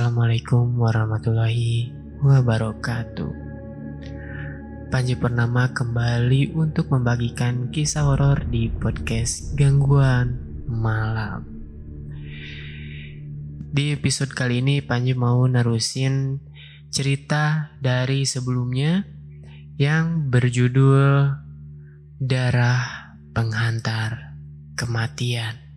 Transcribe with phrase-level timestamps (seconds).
[0.00, 1.92] Assalamualaikum warahmatullahi
[2.24, 3.32] wabarakatuh.
[4.88, 11.44] Panji Purnama kembali untuk membagikan kisah horor di podcast Gangguan Malam.
[13.68, 16.40] Di episode kali ini Panji mau nerusin
[16.88, 19.04] cerita dari sebelumnya
[19.76, 21.28] yang berjudul
[22.16, 24.32] Darah Penghantar
[24.80, 25.69] Kematian.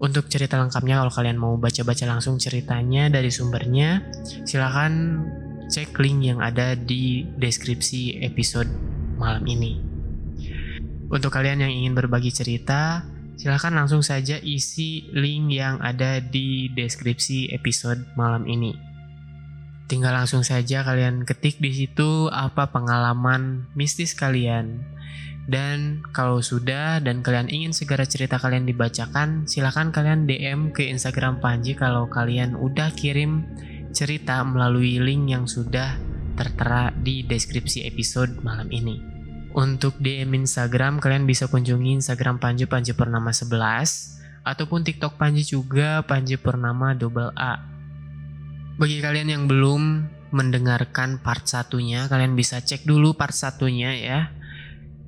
[0.00, 4.00] Untuk cerita lengkapnya kalau kalian mau baca-baca langsung ceritanya dari sumbernya,
[4.48, 5.20] silahkan
[5.68, 8.72] cek link yang ada di deskripsi episode
[9.20, 9.76] malam ini.
[11.12, 13.04] Untuk kalian yang ingin berbagi cerita,
[13.36, 18.72] silahkan langsung saja isi link yang ada di deskripsi episode malam ini.
[19.84, 24.80] Tinggal langsung saja kalian ketik di situ apa pengalaman mistis kalian
[25.50, 31.42] dan kalau sudah dan kalian ingin segera cerita kalian dibacakan, silahkan kalian DM ke Instagram
[31.42, 33.42] Panji kalau kalian udah kirim
[33.90, 35.98] cerita melalui link yang sudah
[36.38, 39.02] tertera di deskripsi episode malam ini.
[39.50, 46.06] Untuk DM Instagram, kalian bisa kunjungi Instagram Panji Panji Purnama 11 ataupun TikTok Panji juga
[46.06, 47.58] Panji Purnama double A.
[48.78, 54.20] Bagi kalian yang belum mendengarkan part satunya, kalian bisa cek dulu part satunya ya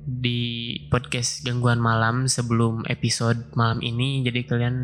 [0.03, 4.19] di podcast gangguan malam sebelum episode malam ini.
[4.27, 4.75] Jadi kalian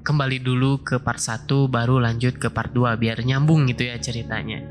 [0.00, 4.64] kembali dulu ke part 1 baru lanjut ke part 2 biar nyambung gitu ya ceritanya.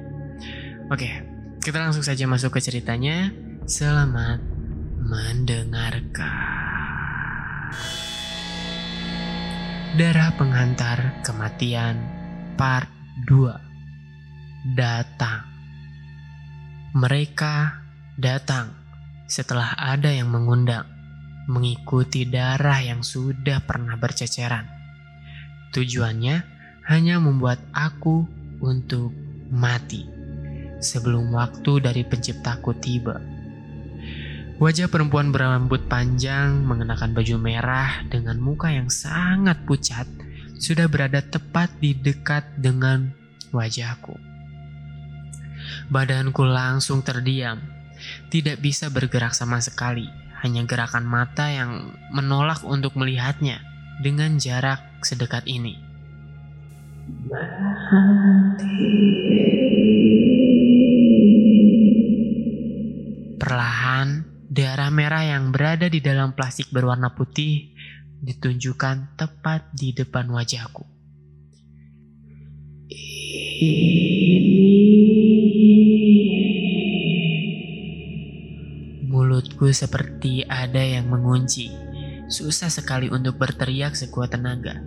[0.89, 3.33] Oke kita langsung saja masuk ke ceritanya.
[3.66, 4.38] Selamat
[5.02, 6.30] mendengarkan.
[9.98, 11.98] Darah penghantar kematian
[12.54, 12.86] part
[13.26, 15.42] 2 datang.
[16.94, 17.82] Mereka
[18.21, 18.84] datang
[19.25, 20.86] setelah ada yang mengundang,
[21.49, 24.65] mengikuti darah yang sudah pernah berceceran.
[25.73, 26.36] Tujuannya
[26.86, 28.25] hanya membuat aku
[28.61, 29.11] untuk
[29.49, 30.05] mati
[30.81, 33.17] sebelum waktu dari penciptaku tiba.
[34.55, 40.08] Wajah perempuan berambut panjang mengenakan baju merah dengan muka yang sangat pucat
[40.55, 43.11] sudah berada tepat di dekat dengan
[43.52, 44.15] wajahku.
[45.91, 47.74] Badanku langsung terdiam
[48.30, 50.10] tidak bisa bergerak sama sekali,
[50.43, 53.64] hanya gerakan mata yang menolak untuk melihatnya
[54.04, 55.80] dengan jarak sedekat ini.
[63.36, 67.76] Perlahan, darah merah yang berada di dalam plastik berwarna putih
[68.26, 70.95] ditunjukkan tepat di depan wajahku.
[79.71, 81.71] Seperti ada yang mengunci.
[82.26, 84.81] Susah sekali untuk berteriak sekuat tenaga.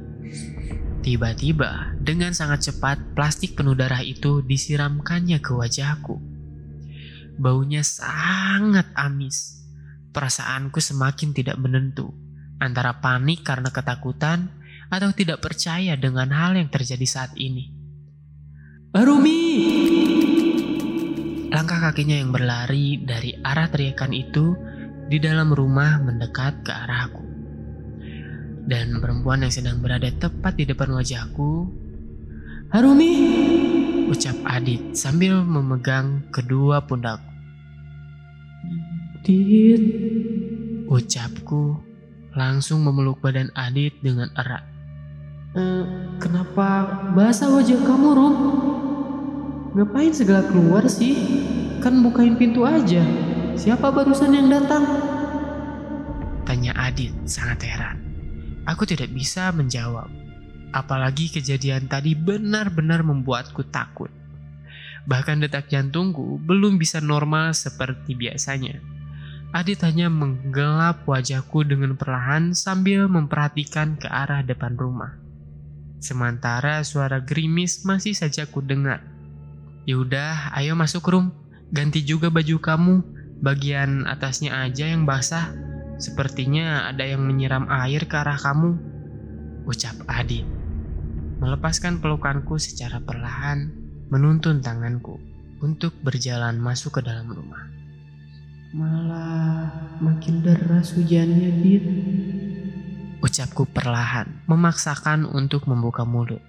[0.99, 6.19] Tiba-tiba, dengan sangat cepat, plastik penuh darah itu disiramkannya ke wajahku.
[7.39, 9.63] Baunya sangat amis.
[10.11, 12.11] Perasaanku semakin tidak menentu,
[12.59, 14.51] antara panik karena ketakutan
[14.91, 17.71] atau tidak percaya dengan hal yang terjadi saat ini.
[18.93, 20.38] Arumi!
[21.49, 24.53] Langkah kakinya yang berlari dari arah teriakan itu
[25.09, 27.25] di dalam rumah mendekat ke arahku.
[28.69, 31.73] Dan perempuan yang sedang berada tepat di depan wajahku,
[32.69, 33.13] Harumi,
[34.13, 37.33] ucap Adit sambil memegang kedua pundakku.
[39.25, 39.81] Dit,
[40.85, 41.81] ucapku
[42.37, 44.69] langsung memeluk badan Adit dengan erat.
[45.57, 45.65] E,
[46.21, 48.37] kenapa basah wajah kamu, Rom?
[49.77, 51.13] Ngapain segala keluar sih?
[51.85, 53.05] Kan bukain pintu aja.
[53.53, 54.81] Siapa barusan yang datang?
[56.49, 58.01] Tanya Adit sangat heran.
[58.65, 60.09] Aku tidak bisa menjawab.
[60.73, 64.09] Apalagi kejadian tadi benar-benar membuatku takut.
[65.05, 68.81] Bahkan detak jantungku belum bisa normal seperti biasanya.
[69.53, 75.21] Adit hanya menggelap wajahku dengan perlahan sambil memperhatikan ke arah depan rumah.
[76.01, 79.18] Sementara suara gerimis masih saja ku dengar
[79.89, 81.33] Yaudah, ayo masuk room.
[81.73, 82.95] Ganti juga baju kamu.
[83.41, 85.57] Bagian atasnya aja yang basah.
[85.97, 88.77] Sepertinya ada yang menyiram air ke arah kamu.
[89.65, 90.45] Ucap Adit.
[91.41, 93.73] Melepaskan pelukanku secara perlahan,
[94.13, 95.17] menuntun tanganku
[95.65, 97.65] untuk berjalan masuk ke dalam rumah.
[98.77, 99.73] Malah
[100.05, 101.85] makin deras hujannya, Dit.
[103.25, 106.45] Ucapku perlahan, memaksakan untuk membuka mulut.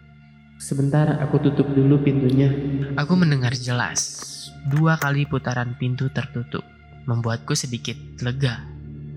[0.59, 2.51] Sebentar, aku tutup dulu pintunya.
[2.99, 4.27] Aku mendengar jelas.
[4.67, 6.67] Dua kali putaran pintu tertutup,
[7.07, 8.67] membuatku sedikit lega.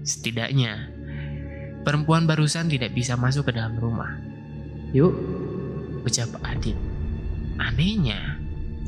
[0.07, 0.87] Setidaknya,
[1.83, 4.23] perempuan barusan tidak bisa masuk ke dalam rumah.
[4.95, 5.11] Yuk,
[6.07, 6.79] ucap Adit.
[7.59, 8.39] Anehnya,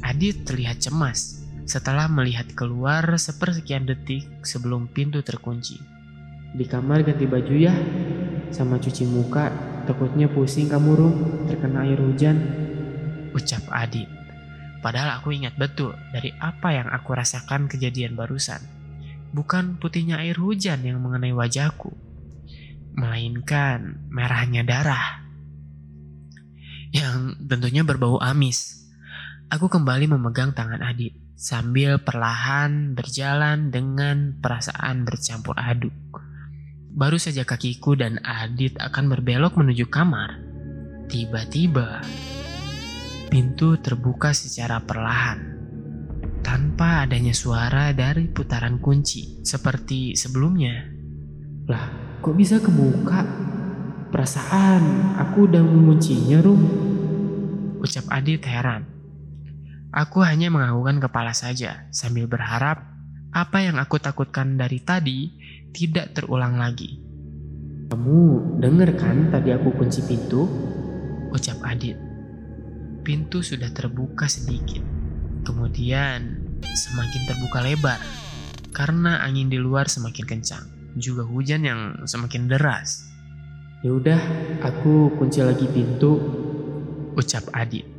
[0.06, 5.82] Adit terlihat cemas setelah melihat keluar sepersekian detik sebelum pintu terkunci.
[6.54, 7.74] di kamar ganti baju ya.
[8.54, 9.50] Sama cuci muka,
[9.84, 11.14] takutnya pusing kamu rum,
[11.48, 12.36] terkena air hujan.
[13.36, 14.08] Ucap Adit.
[14.84, 18.60] Padahal aku ingat betul dari apa yang aku rasakan kejadian barusan.
[19.32, 21.90] Bukan putihnya air hujan yang mengenai wajahku,
[22.92, 25.24] melainkan merahnya darah.
[26.92, 28.86] Yang tentunya berbau amis.
[29.48, 35.92] Aku kembali memegang tangan Adit sambil perlahan berjalan dengan perasaan bercampur aduk.
[36.94, 40.38] Baru saja kakiku dan Adit akan berbelok menuju kamar.
[41.10, 41.98] Tiba-tiba,
[43.26, 45.58] pintu terbuka secara perlahan.
[46.46, 50.86] Tanpa adanya suara dari putaran kunci seperti sebelumnya.
[51.66, 51.90] Lah,
[52.22, 53.26] kok bisa kebuka?
[54.14, 56.62] Perasaan aku udah menguncinya, Rum.
[57.82, 58.86] Ucap Adit heran.
[59.90, 62.93] Aku hanya menganggukkan kepala saja sambil berharap
[63.34, 65.26] apa yang aku takutkan dari tadi
[65.74, 67.02] tidak terulang lagi.
[67.90, 70.46] Kamu denger kan tadi aku kunci pintu?
[71.34, 71.98] Ucap Adit.
[73.02, 74.80] Pintu sudah terbuka sedikit.
[75.42, 78.00] Kemudian semakin terbuka lebar.
[78.70, 80.64] Karena angin di luar semakin kencang.
[80.94, 83.10] Juga hujan yang semakin deras.
[83.82, 84.20] Ya udah,
[84.62, 86.22] aku kunci lagi pintu.
[87.18, 87.93] Ucap Adit.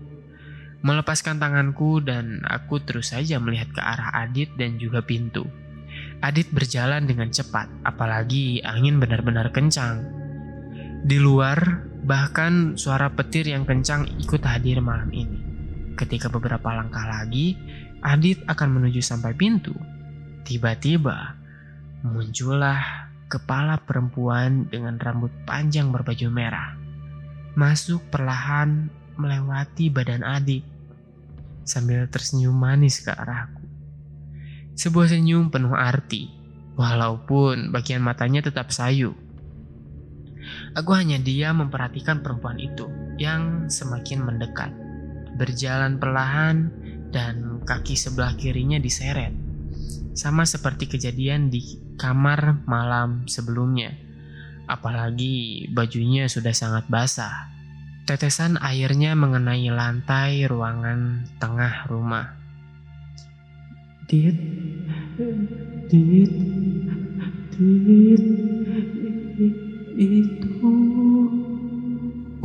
[0.86, 5.42] Melepaskan tanganku dan aku terus saja melihat ke arah Adit dan juga pintu.
[6.22, 10.06] Adit berjalan dengan cepat, apalagi angin benar-benar kencang.
[11.02, 15.42] Di luar, bahkan suara petir yang kencang ikut hadir malam ini.
[15.98, 17.58] Ketika beberapa langkah lagi,
[18.06, 19.74] Adit akan menuju sampai pintu.
[20.46, 21.34] Tiba-tiba,
[22.06, 26.78] muncullah kepala perempuan dengan rambut panjang berbaju merah.
[27.58, 30.75] Masuk perlahan melewati badan Adit
[31.66, 33.66] sambil tersenyum manis ke arahku.
[34.76, 36.30] Sebuah senyum penuh arti,
[36.76, 39.16] walaupun bagian matanya tetap sayu.
[40.78, 42.86] Aku hanya dia memperhatikan perempuan itu
[43.18, 44.70] yang semakin mendekat.
[45.40, 46.70] Berjalan perlahan
[47.10, 49.34] dan kaki sebelah kirinya diseret.
[50.16, 53.96] Sama seperti kejadian di kamar malam sebelumnya.
[54.68, 57.55] Apalagi bajunya sudah sangat basah.
[58.06, 62.38] Tetesan airnya mengenai lantai ruangan tengah rumah.
[64.06, 64.38] Dit,
[65.90, 66.34] dit,
[67.50, 68.24] dit,
[69.98, 70.70] itu.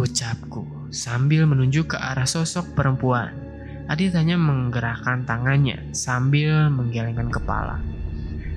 [0.01, 3.37] Ucapku sambil menunjuk ke arah sosok perempuan.
[3.85, 7.85] Adit hanya menggerakkan tangannya sambil menggelengkan kepala.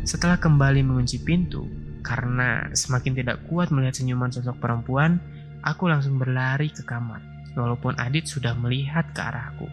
[0.08, 1.68] Setelah kembali mengunci pintu,
[2.00, 5.20] karena semakin tidak kuat melihat senyuman sosok perempuan,
[5.64, 7.24] aku langsung berlari ke kamar.
[7.56, 9.70] Walaupun Adit sudah melihat ke arahku.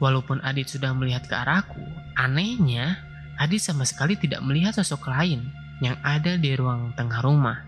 [0.00, 1.82] Walaupun Adit sudah melihat ke arahku,
[2.16, 3.00] anehnya
[3.36, 5.52] Adit sama sekali tidak melihat sosok lain
[5.84, 7.60] yang ada di ruang tengah rumah.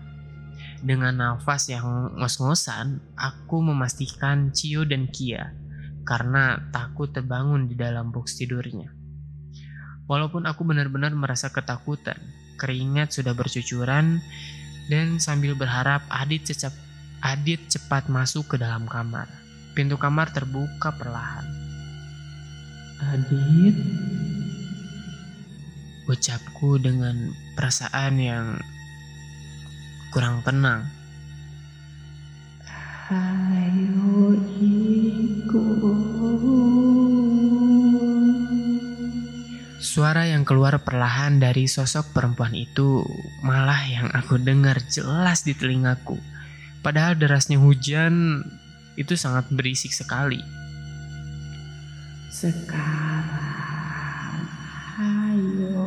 [0.79, 5.51] Dengan nafas yang ngos-ngosan, aku memastikan Cio dan Kia
[6.07, 8.89] karena takut terbangun di dalam box tidurnya.
[10.09, 12.17] Walaupun aku benar-benar merasa ketakutan,
[12.57, 14.17] keringat sudah bercucuran
[14.89, 19.27] dan sambil berharap Adit cepat Adit cepat masuk ke dalam kamar.
[19.75, 21.43] Pintu kamar terbuka perlahan.
[23.11, 23.75] Adit,
[26.07, 28.55] Ucapku dengan perasaan yang
[30.15, 30.87] kurang tenang.
[33.11, 34.31] ayo
[34.63, 36.08] ikut.
[39.99, 43.03] Suara yang keluar perlahan dari sosok perempuan itu
[43.43, 46.15] malah yang aku dengar jelas di telingaku.
[46.79, 48.39] Padahal derasnya hujan
[48.95, 50.39] itu sangat berisik sekali.
[52.31, 53.27] Sekarang,
[55.03, 55.83] ayo.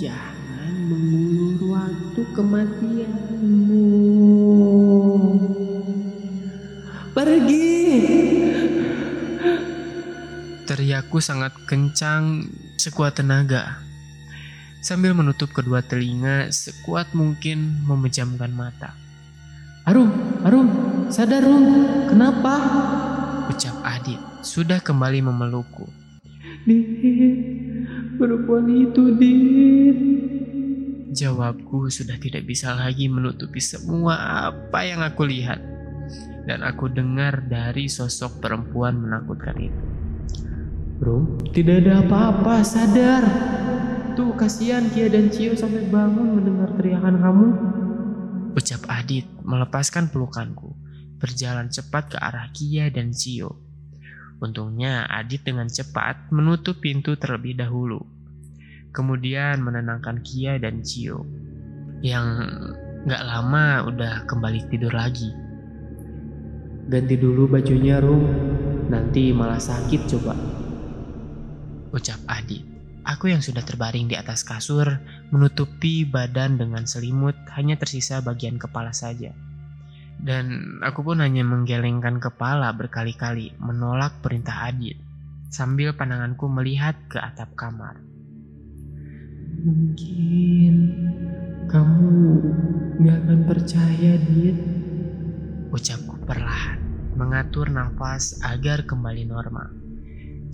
[0.00, 3.84] Jangan mengulur waktu kematianmu.
[7.12, 8.35] Pergi.
[10.86, 12.46] Teriakku sangat kencang
[12.78, 13.82] sekuat tenaga.
[14.78, 18.94] Sambil menutup kedua telinga sekuat mungkin memejamkan mata.
[19.82, 20.14] Arum,
[20.46, 20.70] Arum,
[21.10, 21.66] sadar Rum.
[22.06, 22.54] Kenapa?
[23.50, 25.90] Ucap Adit sudah kembali memelukku.
[26.70, 26.86] Dit,
[28.14, 29.98] perempuan itu, Dit.
[31.18, 35.58] Jawabku sudah tidak bisa lagi menutupi semua apa yang aku lihat.
[36.46, 39.95] Dan aku dengar dari sosok perempuan menakutkan itu.
[40.96, 43.24] Rum, tidak ada apa-apa, sadar.
[44.16, 47.48] Tuh, kasihan Kia dan Cio sampai bangun mendengar teriakan kamu.
[48.56, 50.72] Ucap Adit melepaskan pelukanku,
[51.20, 53.60] berjalan cepat ke arah Kia dan Cio.
[54.40, 58.00] Untungnya Adit dengan cepat menutup pintu terlebih dahulu.
[58.96, 61.28] Kemudian menenangkan Kia dan Cio.
[62.00, 62.24] Yang
[63.04, 65.28] gak lama udah kembali tidur lagi.
[66.88, 68.24] Ganti dulu bajunya, Rum.
[68.88, 70.55] Nanti malah sakit coba.
[71.96, 72.60] Ucap Adit.
[73.08, 75.00] Aku yang sudah terbaring di atas kasur,
[75.32, 79.32] menutupi badan dengan selimut, hanya tersisa bagian kepala saja.
[80.20, 85.00] Dan aku pun hanya menggelengkan kepala berkali-kali menolak perintah Adit
[85.48, 87.96] sambil pandanganku melihat ke atap kamar.
[89.64, 90.74] Mungkin
[91.72, 92.12] kamu
[93.06, 94.58] gak akan percaya, Dit.
[95.72, 96.76] Ucapku perlahan,
[97.16, 99.85] mengatur nafas agar kembali normal.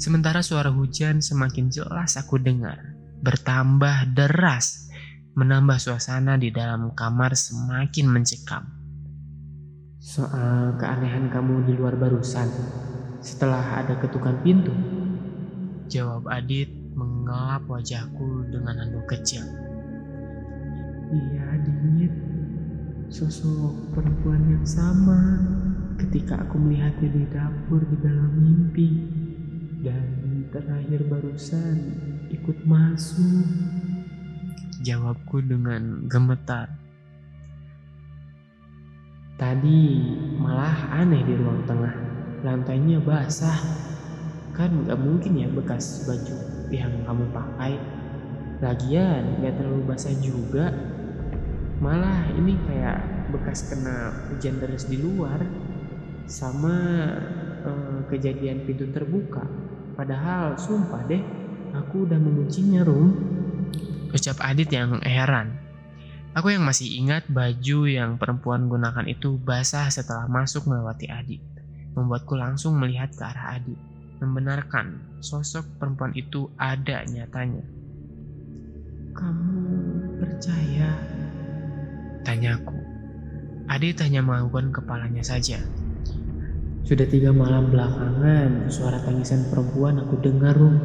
[0.02, 2.74] Sementara suara hujan semakin jelas aku dengar,
[3.22, 4.90] bertambah deras,
[5.38, 8.66] menambah suasana di dalam kamar semakin mencekam.
[10.02, 12.50] Soal keanehan kamu di luar barusan,
[13.22, 14.74] setelah ada ketukan pintu.
[15.86, 19.46] Jawab Adit mengelap wajahku dengan anduk kecil.
[21.14, 22.10] Iya, Adit.
[23.06, 25.38] Sosok perempuan yang sama
[25.94, 29.21] ketika aku melihatnya di dapur di dalam mimpi.
[29.82, 31.98] Dan terakhir barusan
[32.30, 33.42] ikut masuk.
[34.86, 36.70] Jawabku dengan gemetar.
[39.34, 39.82] Tadi
[40.38, 41.90] malah aneh di ruang tengah.
[42.46, 43.58] Lantainya basah.
[44.54, 46.36] Kan gak mungkin ya bekas baju
[46.70, 47.74] yang kamu pakai.
[48.62, 50.70] Lagian gak terlalu basah juga.
[51.82, 53.02] Malah ini kayak
[53.34, 55.42] bekas kena hujan deras di luar.
[56.30, 56.78] Sama
[57.66, 59.61] eh, kejadian pintu terbuka.
[59.92, 61.20] Padahal sumpah deh,
[61.76, 63.12] aku udah menguncinya, Rum.
[64.12, 65.56] Ucap Adit yang heran.
[66.32, 71.44] Aku yang masih ingat baju yang perempuan gunakan itu basah setelah masuk melewati Adit.
[71.92, 73.76] Membuatku langsung melihat ke arah Adit.
[74.24, 77.64] Membenarkan sosok perempuan itu ada nyatanya.
[79.12, 79.60] Kamu
[80.24, 80.88] percaya?
[82.24, 82.80] Tanyaku.
[83.68, 85.60] Adit hanya menganggukkan kepalanya saja.
[86.82, 90.82] Sudah tiga malam belakangan suara tangisan perempuan aku dengar Rum.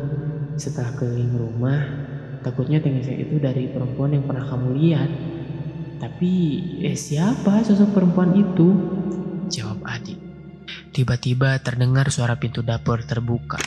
[0.53, 1.79] Setelah keliling rumah,
[2.45, 5.09] takutnya tangisan itu dari perempuan yang pernah kamu lihat.
[5.97, 6.33] Tapi
[6.85, 8.69] eh siapa sosok perempuan itu?
[9.49, 10.21] Jawab Adit.
[10.93, 13.57] Tiba-tiba terdengar suara pintu dapur terbuka.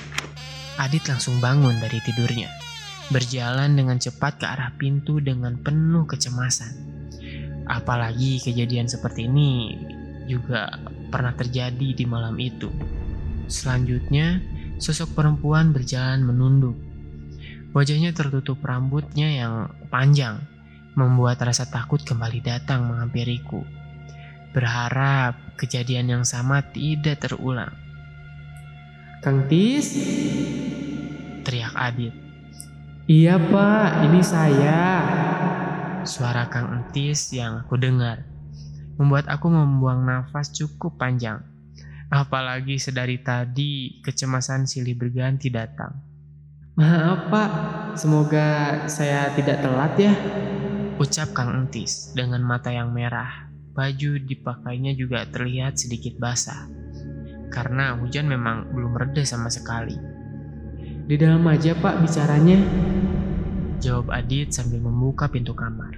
[0.78, 2.46] Adit langsung bangun dari tidurnya.
[3.10, 6.78] Berjalan dengan cepat ke arah pintu dengan penuh kecemasan.
[7.66, 9.74] Apalagi kejadian seperti ini
[10.30, 10.70] juga
[11.10, 12.70] pernah terjadi di malam itu.
[13.50, 14.38] Selanjutnya,
[14.78, 16.78] sosok perempuan berjalan menunduk.
[17.74, 19.54] Wajahnya tertutup rambutnya yang
[19.90, 20.42] panjang
[20.94, 23.62] membuat rasa takut kembali datang menghampiriku.
[24.50, 27.70] Berharap kejadian yang sama tidak terulang.
[29.20, 29.94] Kang Tis?
[31.44, 32.14] Teriak Adit.
[33.10, 34.82] Iya pak, ini saya.
[36.06, 38.29] Suara Kang Entis yang aku dengar
[39.00, 41.40] membuat aku membuang nafas cukup panjang.
[42.12, 45.96] Apalagi sedari tadi kecemasan silih berganti datang.
[46.76, 47.50] Maaf pak,
[47.96, 50.12] semoga saya tidak telat ya.
[51.00, 53.48] Ucap Kang Entis dengan mata yang merah.
[53.72, 56.68] Baju dipakainya juga terlihat sedikit basah.
[57.48, 59.96] Karena hujan memang belum reda sama sekali.
[61.08, 62.58] Di dalam aja pak bicaranya.
[63.80, 65.96] Jawab Adit sambil membuka pintu kamar.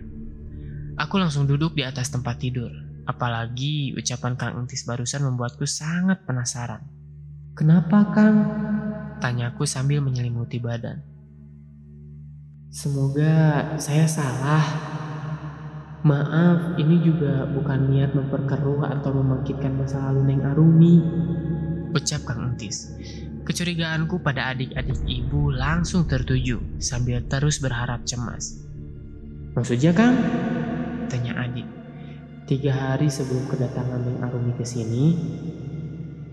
[0.98, 2.81] Aku langsung duduk di atas tempat tidur.
[3.02, 6.86] Apalagi ucapan Kang Entis barusan membuatku sangat penasaran.
[7.58, 8.36] Kenapa Kang?
[9.18, 11.02] Tanyaku sambil menyelimuti badan.
[12.72, 14.64] Semoga saya salah.
[16.02, 20.96] Maaf, ini juga bukan niat memperkeruh atau membangkitkan masa lalu Neng Arumi.
[21.94, 22.90] Ucap Kang Entis.
[23.42, 28.62] Kecurigaanku pada adik-adik ibu langsung tertuju sambil terus berharap cemas.
[29.58, 30.14] Maksudnya Kang?
[31.10, 31.81] Tanya adik.
[32.42, 35.14] Tiga hari sebelum kedatangan Neng Arumi ke sini,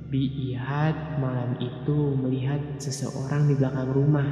[0.09, 4.25] Bi Ihad malam itu melihat seseorang di belakang rumah.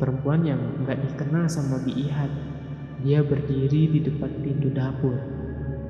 [0.00, 2.32] Perempuan yang nggak dikenal sama Bi Ihad.
[3.04, 5.12] Dia berdiri di depan pintu dapur.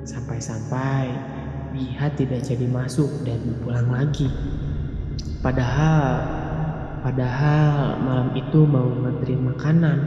[0.03, 1.07] Sampai-sampai
[1.71, 4.27] Bi Ihad tidak jadi masuk dan pulang lagi.
[5.39, 6.03] Padahal,
[7.07, 9.99] padahal malam itu mau nganterin makanan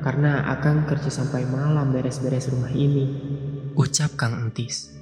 [0.00, 3.32] karena Akang kerja sampai malam beres-beres rumah ini.
[3.72, 4.92] Ucap Kang Entis.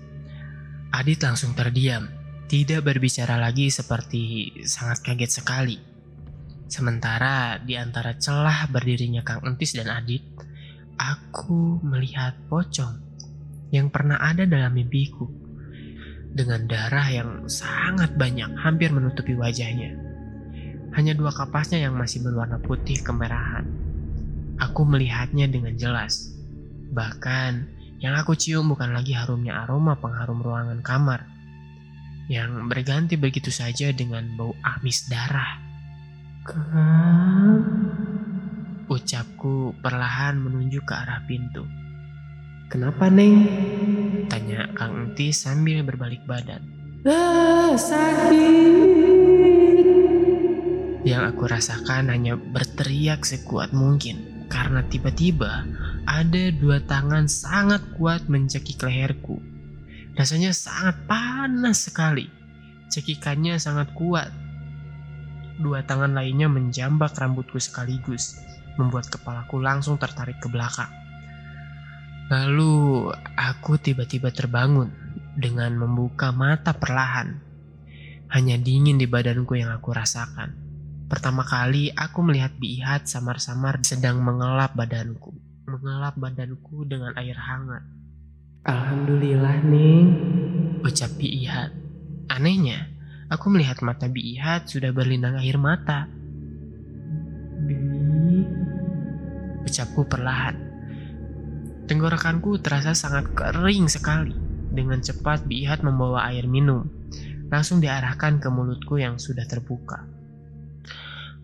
[0.94, 2.06] Adit langsung terdiam,
[2.46, 5.74] tidak berbicara lagi seperti sangat kaget sekali.
[6.70, 10.22] Sementara di antara celah berdirinya Kang Entis dan Adit,
[10.94, 13.10] aku melihat pocong.
[13.70, 15.30] yang pernah ada dalam mimpiku.
[16.30, 19.94] Dengan darah yang sangat banyak hampir menutupi wajahnya.
[20.98, 23.62] Hanya dua kapasnya yang masih berwarna putih kemerahan.
[24.58, 26.34] Aku melihatnya dengan jelas.
[26.90, 31.28] Bahkan yang aku cium bukan lagi harumnya aroma pengharum ruangan kamar.
[32.32, 35.60] Yang berganti begitu saja dengan bau amis darah.
[36.40, 37.60] Kang,
[38.88, 41.68] Ucapku perlahan menunjuk ke arah pintu.
[42.72, 43.44] kenapa Neng?
[44.32, 46.64] Tanya Kang Entis sambil berbalik badan.
[47.04, 48.96] Ah, sakit.
[51.04, 55.66] Yang aku rasakan hanya berteriak sekuat mungkin karena tiba-tiba
[56.08, 59.40] ada dua tangan sangat kuat mencekik leherku.
[60.16, 62.28] Rasanya sangat panas sekali.
[62.90, 64.28] Cekikannya sangat kuat.
[65.60, 68.40] Dua tangan lainnya menjambak rambutku sekaligus,
[68.80, 70.88] membuat kepalaku langsung tertarik ke belakang.
[72.30, 74.90] Lalu aku tiba-tiba terbangun
[75.36, 77.42] dengan membuka mata perlahan.
[78.30, 80.54] Hanya dingin di badanku yang aku rasakan.
[81.10, 85.49] Pertama kali aku melihat Biihat samar-samar sedang mengelap badanku.
[85.70, 87.86] Mengelap badanku dengan air hangat.
[88.66, 90.08] Alhamdulillah Neng.
[90.82, 91.70] Ucap Biihat.
[92.26, 92.90] Anehnya,
[93.30, 96.10] aku melihat mata Biihat sudah berlinang air mata.
[97.62, 97.78] Bi,
[99.62, 100.58] Ucapku perlahan.
[101.86, 104.34] Tenggorokanku terasa sangat kering sekali.
[104.74, 106.90] Dengan cepat Biihat membawa air minum.
[107.46, 110.02] Langsung diarahkan ke mulutku yang sudah terbuka.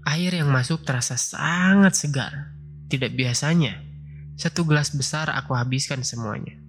[0.03, 2.51] Air yang masuk terasa sangat segar.
[2.91, 3.86] Tidak biasanya.
[4.37, 6.61] Satu gelas besar aku habiskan semuanya.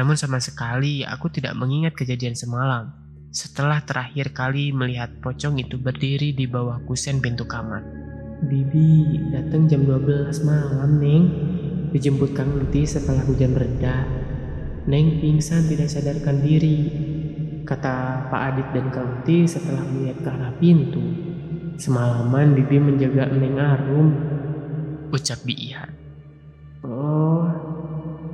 [0.00, 2.88] Namun sama sekali aku tidak mengingat kejadian semalam.
[3.28, 7.84] Setelah terakhir kali melihat pocong itu berdiri di bawah kusen pintu kamar.
[8.48, 11.24] Bibi datang jam 12 malam Neng.
[11.92, 14.08] Dijemput Kang Entis setelah hujan reda.
[14.88, 16.80] Neng pingsan tidak sadarkan diri.
[17.68, 21.04] Kata Pak Adit dan Kang Entis setelah melihat ke arah pintu.
[21.76, 24.08] Semalaman Bibi menjaga Neng Arum.
[25.12, 25.75] Ucap Biihat.
[26.86, 27.50] Oh,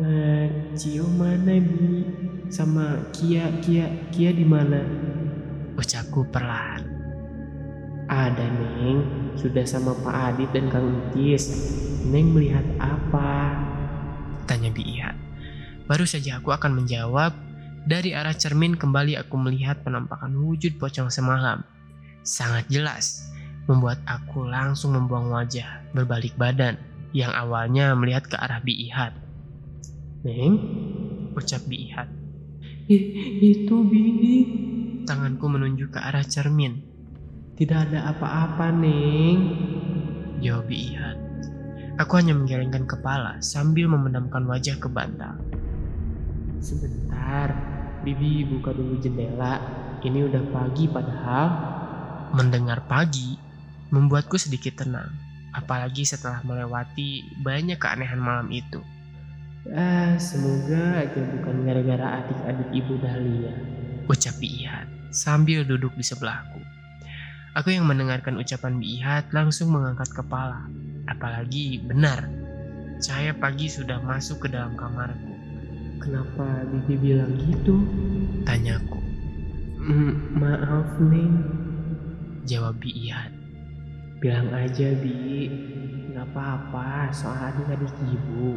[0.05, 2.05] eh, Cio mana Bi?
[2.53, 4.77] Sama Kia, Kia, Kia di mana?
[5.81, 6.85] Ucapku perlahan.
[8.13, 9.09] Ada Neng,
[9.41, 11.49] sudah sama Pak Adit dan Kang Entis.
[12.05, 13.57] Neng melihat apa?
[14.45, 15.17] Tanya Biihat.
[15.89, 17.33] Baru saja aku akan menjawab,
[17.89, 21.65] dari arah cermin kembali aku melihat penampakan wujud pocong semalam.
[22.21, 23.33] Sangat jelas,
[23.65, 26.77] membuat aku langsung membuang wajah, berbalik badan,
[27.13, 29.13] yang awalnya melihat ke arah Biihat.
[30.25, 30.55] Neng,
[31.37, 32.09] Ucap Biihat.
[32.89, 33.05] Ih,
[33.41, 34.03] itu Bi.
[35.05, 36.81] Tanganku menunjuk ke arah cermin.
[37.57, 39.39] Tidak ada apa-apa Neng.
[40.41, 41.17] Jawab Biihat.
[42.01, 45.37] Aku hanya menggelengkan kepala sambil memendamkan wajah ke bantal.
[46.59, 47.53] Sebentar,
[48.03, 49.61] Bibi buka dulu jendela.
[50.03, 51.47] Ini udah pagi padahal.
[52.33, 53.37] Mendengar pagi
[53.93, 55.13] membuatku sedikit tenang,
[55.53, 58.81] apalagi setelah melewati banyak keanehan malam itu.
[59.71, 63.55] Ah, semoga aja bukan gara-gara adik-adik Ibu Dahlia.
[64.11, 66.59] Ucap Biihat sambil duduk di sebelahku.
[67.53, 70.67] Aku yang mendengarkan ucapan Biihat langsung mengangkat kepala.
[71.05, 72.27] Apalagi benar,
[72.99, 75.31] cahaya pagi sudah masuk ke dalam kamarku.
[76.01, 77.87] Kenapa Bibi bilang gitu?
[78.43, 78.99] Tanyaku,
[79.83, 81.43] Mm, maaf Neng.
[82.47, 83.42] jawab Biihat.
[84.23, 85.51] Bilang aja Bi.
[86.15, 88.55] Gak apa-apa soal adik-adik Ibu.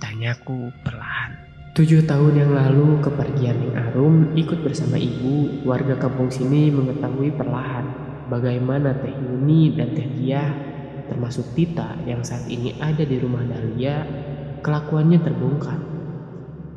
[0.00, 1.36] Tanyaku perlahan.
[1.76, 7.84] Tujuh tahun yang lalu kepergian Neng Arum ikut bersama ibu warga kampung sini mengetahui perlahan
[8.32, 10.48] bagaimana Teh Yuni dan Teh Dia
[11.12, 14.08] termasuk Tita yang saat ini ada di rumah Dahlia
[14.64, 15.84] kelakuannya terbongkar.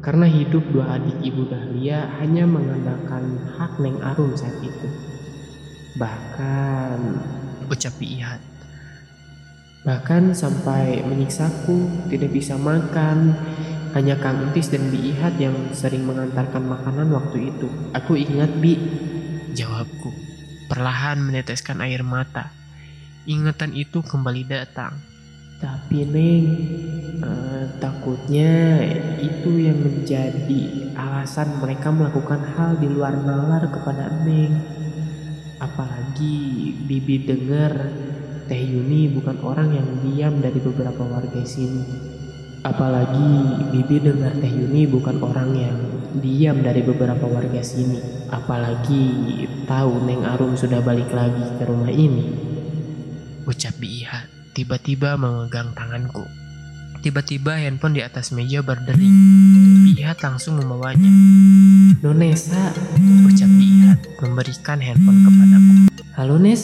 [0.04, 5.07] Karena hidup dua adik ibu Dahlia hanya mengandalkan hak Neng Arum saat itu.
[5.96, 7.00] Bahkan
[7.72, 8.42] Ucap Biihat.
[9.88, 13.40] bahkan sampai menyiksaku tidak bisa makan
[13.96, 17.72] hanya Kang Entis dan Bi Ihat yang sering mengantarkan makanan waktu itu.
[17.96, 18.76] Aku ingat Bi,
[19.56, 20.12] Jawabku.
[20.68, 22.52] Perlahan meneteskan air mata.
[23.26, 24.94] Ingatan itu kembali datang.
[25.58, 26.46] tapi Neng,
[27.18, 28.78] eh, takutnya
[29.18, 34.77] itu yang menjadi alasan mereka melakukan hal di luar nalar kepada Neng.
[35.58, 37.74] Apalagi Bibi dengar
[38.46, 41.82] Teh Yuni bukan orang yang diam dari beberapa warga sini.
[42.62, 43.32] Apalagi
[43.74, 45.78] Bibi dengar Teh Yuni bukan orang yang
[46.22, 48.30] diam dari beberapa warga sini.
[48.30, 49.04] Apalagi
[49.66, 52.26] tahu Neng Arum sudah balik lagi ke rumah ini.
[53.50, 54.54] Ucap Biihat.
[54.54, 56.26] Tiba-tiba memegang tanganku.
[57.02, 59.14] Tiba-tiba handphone di atas meja berdering.
[59.94, 61.10] Bihat langsung membawanya.
[62.02, 62.74] Nonesa,
[63.26, 63.67] Ucap Bihat
[64.22, 65.74] memberikan handphone kepadaku.
[66.18, 66.62] halo Nes,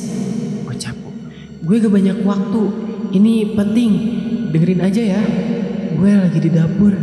[0.65, 1.09] Ucapku.
[1.63, 2.63] gue gak banyak waktu.
[3.13, 3.91] Ini penting,
[4.49, 5.21] dengerin aja ya.
[5.93, 6.93] Gue lagi di dapur.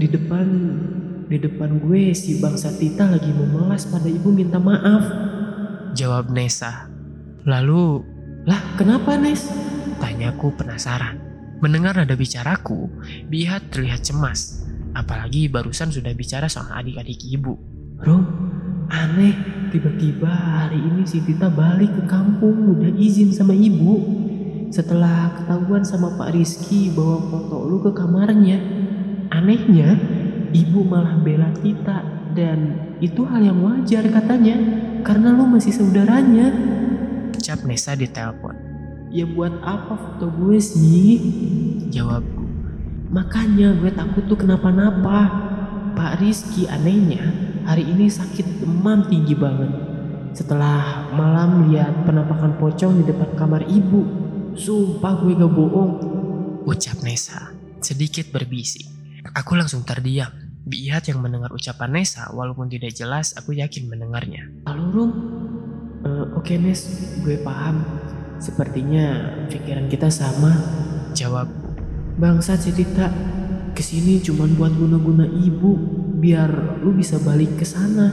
[0.00, 0.46] Di depan
[1.28, 5.04] di depan gue si bangsa Tita lagi memelas pada ibu minta maaf.
[5.92, 6.88] Jawab Nesa.
[7.44, 8.00] Lalu
[8.44, 9.48] Lah, kenapa Nes?
[10.00, 11.16] tanyaku penasaran.
[11.64, 12.92] Mendengar nada bicaraku,
[13.32, 14.68] Bihat terlihat cemas.
[14.92, 17.56] Apalagi barusan sudah bicara soal adik-adik ibu.
[18.04, 18.24] Rom,
[18.92, 19.32] aneh.
[19.74, 24.06] Tiba-tiba hari ini si Tita balik ke kampung udah izin sama ibu.
[24.70, 28.62] Setelah ketahuan sama Pak Rizky bawa foto lu ke kamarnya.
[29.34, 29.98] Anehnya,
[30.54, 32.06] ibu malah bela Tita
[32.38, 34.54] dan itu hal yang wajar katanya
[35.02, 36.54] karena lu masih saudaranya.
[37.34, 38.54] Ucap Nesa di telepon.
[39.10, 41.18] Ya buat apa foto gue sih?
[41.90, 42.46] Jawabku.
[43.10, 45.50] Makanya gue takut tuh kenapa-napa.
[45.98, 49.72] Pak Rizky anehnya hari ini sakit demam tinggi banget.
[50.36, 54.04] Setelah malam lihat penampakan pocong di depan kamar ibu.
[54.54, 55.92] Sumpah gue gak bohong.
[56.68, 57.50] Ucap Nesa.
[57.82, 58.86] Sedikit berbisik.
[59.34, 60.30] Aku langsung terdiam.
[60.64, 64.48] Bihat yang mendengar ucapan Nesa walaupun tidak jelas aku yakin mendengarnya.
[64.68, 65.10] Halo Rum.
[66.04, 66.84] Eh, Oke Nes,
[67.24, 67.84] gue paham.
[68.40, 70.52] Sepertinya pikiran kita sama.
[71.16, 71.64] Jawabku.
[72.14, 72.70] Bangsat si
[73.74, 75.74] ke sini cuma buat guna-guna ibu,
[76.24, 78.08] biar lu bisa balik ke sana.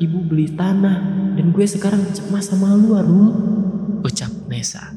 [0.00, 0.96] Ibu beli tanah,
[1.36, 3.28] dan gue sekarang cemas sama lu, Arum.
[4.00, 4.96] Ucap Nesa.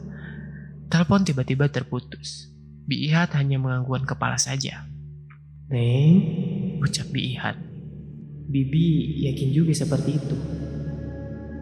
[0.87, 2.47] Telepon tiba-tiba terputus.
[2.87, 4.87] Bihat hanya menganggukkan kepala saja.
[5.67, 6.15] Neng,
[6.79, 7.59] Ucap Bihat.
[8.49, 10.37] Bibi yakin juga seperti itu.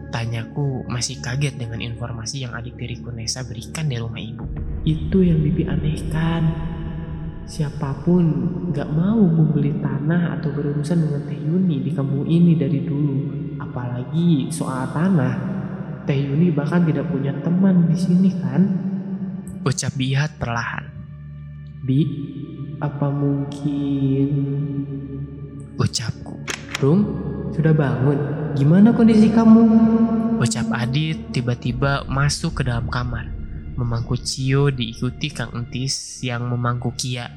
[0.08, 4.46] Tanyaku masih kaget dengan informasi yang adik tiriku Nesa berikan di rumah ibu.
[4.88, 6.42] Itu yang Bibi anehkan.
[7.48, 8.24] Siapa pun
[8.76, 13.16] gak mau membeli tanah atau berurusan dengan Teh Yuni di kampung ini dari dulu.
[13.56, 15.34] Apalagi soal tanah.
[16.04, 18.68] Teh Yuni bahkan tidak punya teman di sini kan?
[19.64, 20.92] Ucap Bihat perlahan.
[21.88, 22.04] Bi,
[22.84, 24.28] apa mungkin...
[25.80, 26.36] Ucapku.
[26.84, 27.00] Rum,
[27.56, 28.18] sudah bangun?
[28.60, 29.64] Gimana kondisi kamu?
[30.36, 33.37] Ucap Adit tiba-tiba masuk ke dalam kamar.
[33.78, 37.30] Memangku Cio diikuti Kang Entis yang memangku Kia.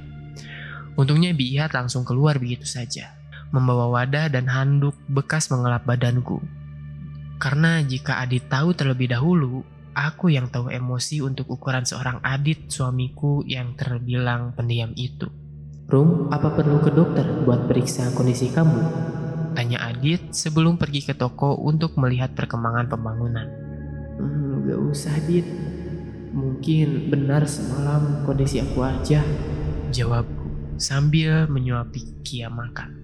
[0.97, 3.13] Untungnya Bihat langsung keluar begitu saja.
[3.53, 6.41] Membawa wadah dan handuk bekas mengelap badanku.
[7.37, 9.61] Karena jika Adit tahu terlebih dahulu,
[9.93, 15.29] aku yang tahu emosi untuk ukuran seorang Adit suamiku yang terbilang pendiam itu.
[15.91, 18.79] Rum, apa perlu ke dokter buat periksa kondisi kamu?
[19.51, 23.47] Tanya Adit sebelum pergi ke toko untuk melihat perkembangan pembangunan.
[24.15, 25.43] Hmm, gak usah, Dit.
[26.31, 29.19] Mungkin benar semalam kondisi aku aja.
[29.91, 32.97] Jawabku sambil menyuapi Kia makan.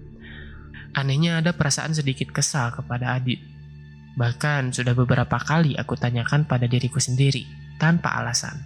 [0.96, 3.38] Anehnya ada perasaan sedikit kesal kepada Adit.
[4.18, 7.46] Bahkan sudah beberapa kali aku tanyakan pada diriku sendiri
[7.78, 8.58] tanpa alasan.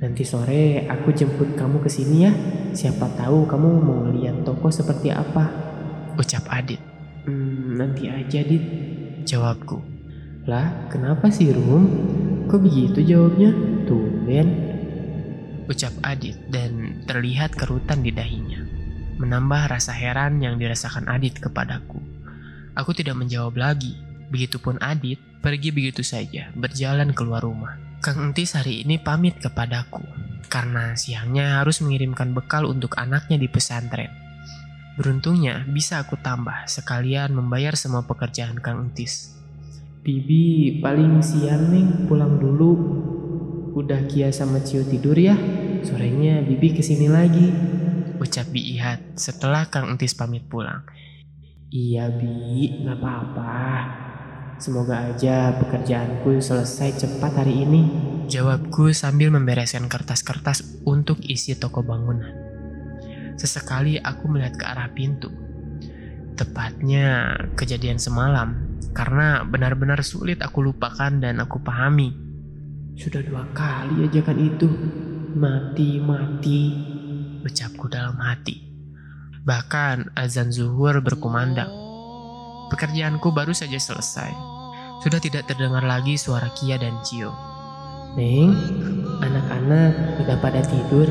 [0.00, 2.32] Nanti sore aku jemput kamu ke sini ya.
[2.72, 5.52] Siapa tahu kamu mau lihat toko seperti apa.
[6.16, 6.80] Ucap Adit.
[7.28, 8.64] Hmm, nanti aja, Dit.
[9.28, 9.91] Jawabku.
[10.42, 11.86] Lah, kenapa sih, Rum?
[12.50, 13.54] Kok begitu jawabnya?
[13.86, 14.48] Tumben.
[15.70, 18.58] Ucap Adit dan terlihat kerutan di dahinya.
[19.22, 22.02] Menambah rasa heran yang dirasakan Adit kepadaku.
[22.74, 23.94] Aku tidak menjawab lagi.
[24.34, 27.78] Begitupun Adit pergi begitu saja berjalan keluar rumah.
[28.02, 30.02] Kang Entis hari ini pamit kepadaku
[30.50, 34.10] karena siangnya harus mengirimkan bekal untuk anaknya di pesantren.
[34.98, 39.41] Beruntungnya bisa aku tambah sekalian membayar semua pekerjaan Kang Entis.
[40.02, 42.74] Bibi paling siang nih pulang dulu.
[43.78, 45.38] Udah Kia sama Cio tidur ya.
[45.86, 47.54] Sorenya Bibi ke sini lagi.
[48.18, 50.82] Ucap Bi Ihat setelah Kang Entis pamit pulang.
[51.70, 53.54] Iya Bi, nggak apa-apa.
[54.58, 57.86] Semoga aja pekerjaanku selesai cepat hari ini.
[58.26, 62.34] Jawabku sambil membereskan kertas-kertas untuk isi toko bangunan.
[63.38, 65.30] Sesekali aku melihat ke arah pintu.
[66.34, 72.10] Tepatnya kejadian semalam, karena benar-benar sulit aku lupakan dan aku pahami.
[72.98, 74.68] Sudah dua kali ajakan itu.
[75.32, 76.62] Mati-mati.
[77.46, 78.60] Ucapku dalam hati.
[79.42, 81.70] Bahkan azan zuhur berkumandang.
[82.68, 84.30] Pekerjaanku baru saja selesai.
[85.02, 87.32] Sudah tidak terdengar lagi suara Kia dan Cio.
[88.14, 88.54] Neng,
[89.24, 91.08] anak-anak udah pada tidur.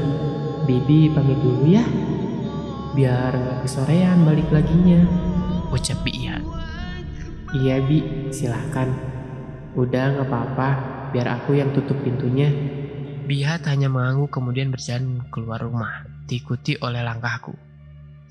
[0.69, 1.83] Bibi pamit dulu ya.
[2.93, 5.01] Biar kesorean balik laginya.
[5.73, 6.40] Ucap Ihat.
[7.51, 8.87] Iya Bi, silahkan.
[9.75, 10.69] Udah nggak apa-apa,
[11.11, 12.47] biar aku yang tutup pintunya.
[13.27, 17.51] Bihat hanya mengangguk kemudian berjalan keluar rumah, diikuti oleh langkahku.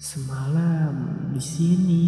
[0.00, 2.02] Semalam di sini.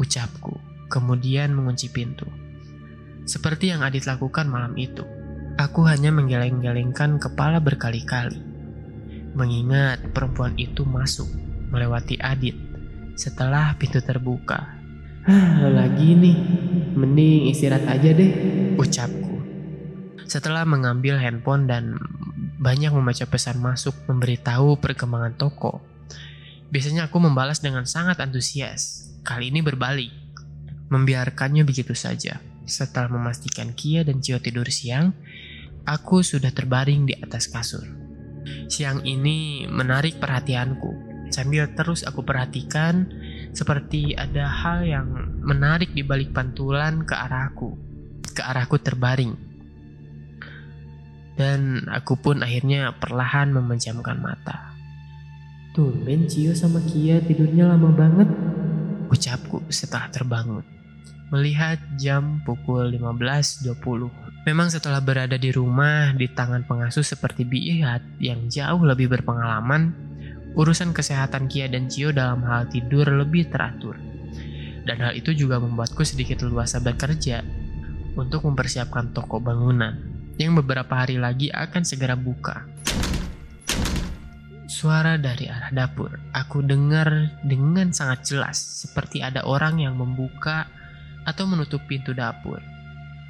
[0.00, 0.56] Ucapku,
[0.88, 2.24] kemudian mengunci pintu.
[3.28, 5.04] Seperti yang Adit lakukan malam itu,
[5.60, 8.40] aku hanya menggeleng-gelengkan kepala berkali-kali.
[9.36, 11.28] Mengingat perempuan itu masuk
[11.68, 12.56] melewati Adit
[13.16, 14.75] setelah pintu terbuka.
[15.70, 16.38] Lagi nih.
[16.96, 18.32] Mending istirahat aja deh.
[18.78, 19.36] Ucapku.
[20.26, 21.98] Setelah mengambil handphone dan
[22.56, 25.82] banyak membaca pesan masuk memberitahu perkembangan toko,
[26.66, 29.06] Biasanya aku membalas dengan sangat antusias.
[29.22, 30.10] Kali ini berbalik.
[30.90, 32.42] Membiarkannya begitu saja.
[32.66, 35.14] Setelah memastikan Kia dan Cio tidur siang,
[35.86, 37.86] aku sudah terbaring di atas kasur.
[38.66, 41.06] Siang ini menarik perhatianku.
[41.30, 43.06] Sambil terus aku perhatikan
[43.56, 45.08] seperti ada hal yang
[45.40, 47.72] menarik di balik pantulan ke arahku.
[48.36, 49.32] Ke arahku terbaring.
[51.40, 54.76] Dan aku pun akhirnya perlahan memejamkan mata.
[55.72, 58.28] Tumben Cio sama Kia tidurnya lama banget.
[59.08, 60.64] Ucapku setelah terbangun.
[61.32, 63.72] Melihat jam pukul 15.20.
[64.46, 70.05] Memang setelah berada di rumah di tangan pengasuh seperti Biihat yang jauh lebih berpengalaman,
[70.56, 74.00] urusan kesehatan Kia dan Cio dalam hal tidur lebih teratur.
[74.88, 77.44] Dan hal itu juga membuatku sedikit leluasa bekerja
[78.16, 79.92] untuk mempersiapkan toko bangunan
[80.40, 82.64] yang beberapa hari lagi akan segera buka.
[84.66, 86.18] Suara dari arah dapur.
[86.34, 90.66] Aku dengar dengan sangat jelas, seperti ada orang yang membuka
[91.22, 92.58] atau menutup pintu dapur.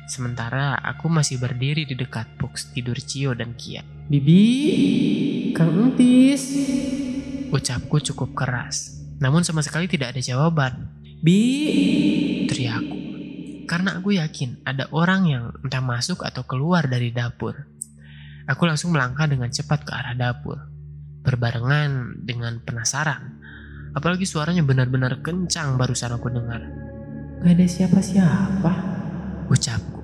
[0.06, 3.82] Sementara aku masih berdiri di dekat box tidur Cio dan Kia.
[4.06, 4.42] Bibi,
[5.50, 7.05] Kang Entis.
[7.52, 10.90] Ucapku cukup keras, namun sama sekali tidak ada jawaban.
[11.22, 12.98] Bi, Teriakku.
[13.66, 17.66] Karena aku yakin ada orang yang entah masuk atau keluar dari dapur.
[18.46, 20.76] Aku langsung melangkah dengan cepat ke arah dapur
[21.26, 23.42] berbarengan dengan penasaran.
[23.98, 26.62] Apalagi suaranya benar-benar kencang barusan aku dengar.
[27.42, 28.72] Gak ada siapa-siapa.
[29.50, 30.00] Ucapku.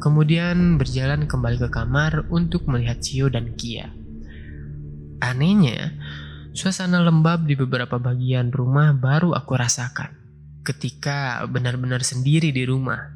[0.00, 3.92] Kemudian berjalan kembali ke kamar untuk melihat Cio dan Kia.
[5.20, 5.92] Anehnya,
[6.56, 10.08] suasana lembab di beberapa bagian rumah baru aku rasakan
[10.64, 13.12] ketika benar-benar sendiri di rumah.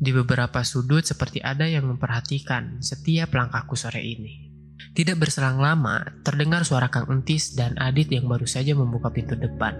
[0.00, 4.48] Di beberapa sudut seperti ada yang memperhatikan setiap langkahku sore ini.
[4.96, 9.76] Tidak berselang lama, terdengar suara Kang Entis dan Adit yang baru saja membuka pintu depan.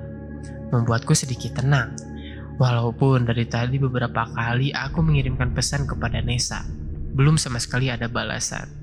[0.68, 1.96] Membuatku sedikit tenang.
[2.60, 6.66] Walaupun dari tadi beberapa kali aku mengirimkan pesan kepada Nesa,
[7.16, 8.77] belum sama sekali ada balasan.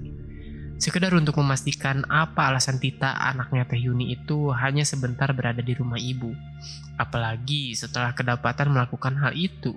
[0.75, 5.95] Sekedar untuk memastikan apa alasan Tita anaknya Teh Yuni itu hanya sebentar berada di rumah
[5.95, 6.35] ibu.
[6.99, 9.71] Apalagi setelah kedapatan melakukan hal itu.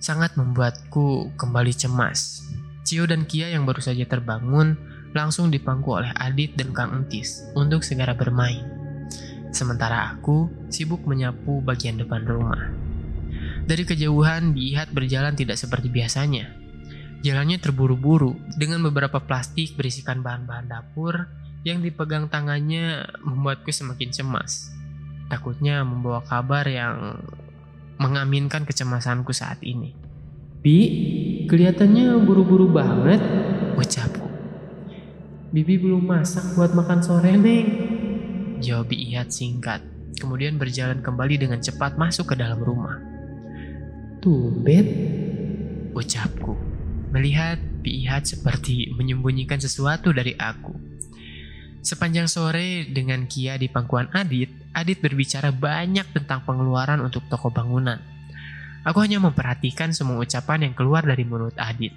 [0.00, 2.48] Sangat membuatku kembali cemas.
[2.88, 4.80] Cio dan Kia yang baru saja terbangun
[5.12, 8.64] langsung dipangku oleh Adit dan Kang Entis untuk segera bermain.
[9.52, 12.72] Sementara aku sibuk menyapu bagian depan rumah.
[13.66, 16.65] Dari kejauhan, Bihat berjalan tidak seperti biasanya.
[17.26, 21.26] Jalannya terburu-buru dengan beberapa plastik berisikan bahan-bahan dapur
[21.66, 24.70] yang dipegang tangannya membuatku semakin cemas.
[25.26, 27.18] Takutnya membawa kabar yang
[27.98, 29.90] mengaminkan kecemasanku saat ini.
[30.62, 30.78] Bi,
[31.50, 33.18] kelihatannya buru-buru banget.
[33.74, 34.30] Ucapku
[35.50, 37.68] Bibi belum masak buat makan sore, Neng.
[38.62, 39.82] Jawab Ihat singkat,
[40.22, 43.02] kemudian berjalan kembali dengan cepat masuk ke dalam rumah.
[44.22, 44.86] Tumben,
[45.90, 46.65] ucapku,
[47.16, 50.74] melihat Ihat seperti menyembunyikan sesuatu dari aku.
[51.86, 58.02] Sepanjang sore dengan Kia di pangkuan Adit, Adit berbicara banyak tentang pengeluaran untuk toko bangunan.
[58.82, 61.94] Aku hanya memperhatikan semua ucapan yang keluar dari mulut Adit.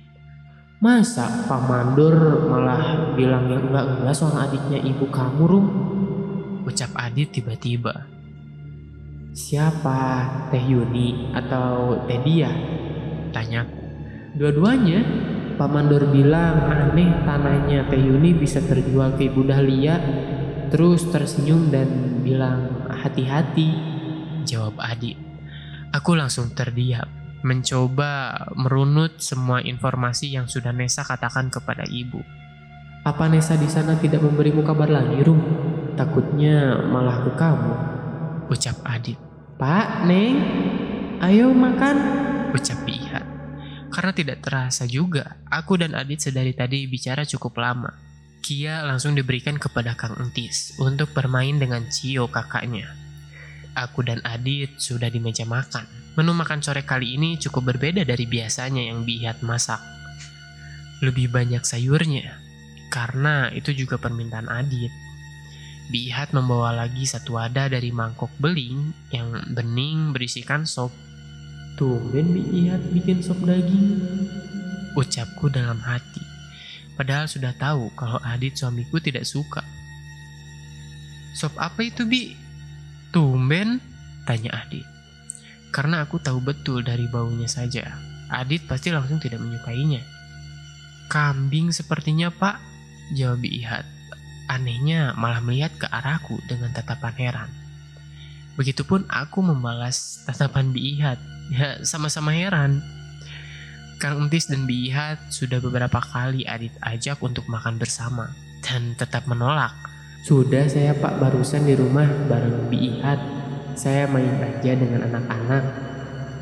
[0.82, 5.66] Masa Pak Mandor malah bilang yang enggak-enggak soal adiknya ibu kamu, Rum?
[6.70, 8.06] Ucap Adit tiba-tiba.
[9.34, 10.02] Siapa?
[10.54, 12.50] Teh Yuni atau Teh Dia?
[13.34, 13.79] Tanyaku.
[14.38, 15.02] Dua-duanya,
[15.58, 19.96] Pak Mandor bilang aneh tanahnya Teh Yuni bisa terjual ke Ibu Dahlia.
[20.70, 23.74] Terus tersenyum dan bilang hati-hati.
[24.46, 25.18] Jawab Adit.
[25.90, 27.10] Aku langsung terdiam
[27.42, 32.20] mencoba merunut semua informasi yang sudah Nesa katakan kepada ibu.
[33.08, 35.40] Apa Nesa di sana tidak memberimu kabar lagi, Rum?
[35.96, 37.74] Takutnya malah ke kamu.
[38.52, 39.18] Ucap Adit.
[39.56, 40.36] Pak, Neng,
[41.24, 41.98] ayo makan.
[42.52, 43.29] Ucap Ihat.
[43.90, 47.90] Karena tidak terasa juga, aku dan Adit sedari tadi bicara cukup lama.
[48.40, 52.88] Kia langsung diberikan kepada Kang Entis untuk bermain dengan Cio kakaknya.
[53.76, 55.86] Aku dan Adit sudah di meja makan.
[56.16, 59.80] Menu makan sore kali ini cukup berbeda dari biasanya yang Bihat masak.
[61.00, 62.40] Lebih banyak sayurnya,
[62.92, 64.92] karena itu juga permintaan Adit.
[65.90, 70.94] Bihat membawa lagi satu wadah dari mangkok beling yang bening berisikan sop.
[71.80, 74.04] Tumben Bihat bikin sop daging.
[75.00, 76.20] Ucapku dalam hati.
[77.00, 79.64] Padahal sudah tahu kalau Adit suamiku tidak suka.
[81.32, 82.36] Sop apa itu, Bi?
[83.16, 83.80] Tumben?
[84.28, 84.84] Tanya Adit.
[85.72, 87.96] Karena aku tahu betul dari baunya saja.
[88.28, 90.04] Adit pasti langsung tidak menyukainya.
[91.08, 92.60] Kambing sepertinya, Pak.
[93.16, 93.88] Jawab Ihat.
[94.52, 97.50] Anehnya malah melihat ke arahku dengan tatapan heran.
[98.60, 101.39] Begitupun aku membalas tatapan Biihat.
[101.50, 102.82] Ya, sama-sama heran.
[104.00, 108.32] Kang Entis dan Biihat sudah beberapa kali Adit ajak untuk makan bersama
[108.64, 109.76] dan tetap menolak.
[110.24, 113.20] Sudah saya pak barusan di rumah bareng Biihat.
[113.76, 115.64] Saya main aja dengan anak-anak.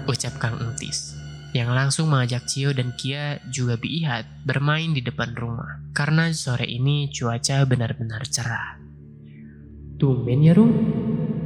[0.05, 1.17] Ucap Kang Entis
[1.57, 5.81] yang langsung mengajak Cio dan Kia juga Biihat bermain di depan rumah.
[5.95, 8.77] Karena sore ini cuaca benar-benar cerah.
[9.97, 10.73] Tumben ya Rum,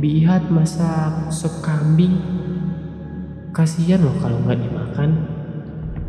[0.03, 2.19] Biihat masak sop kambing.
[3.51, 5.11] Kasihan loh kalau nggak dimakan.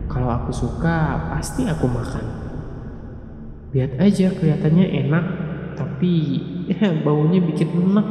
[0.07, 2.25] Kalau aku suka, pasti aku makan.
[3.75, 5.25] Lihat aja kelihatannya enak,
[5.75, 6.13] tapi
[6.71, 8.07] ya, baunya bikin enak.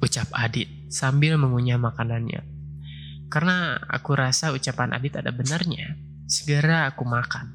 [0.00, 2.40] Ucap Adit sambil mengunyah makanannya.
[3.28, 7.52] Karena aku rasa ucapan Adit ada benarnya, segera aku makan.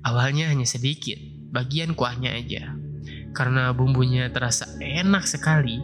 [0.00, 1.20] Awalnya hanya sedikit,
[1.52, 2.72] bagian kuahnya aja.
[3.36, 5.80] Karena bumbunya terasa enak sekali,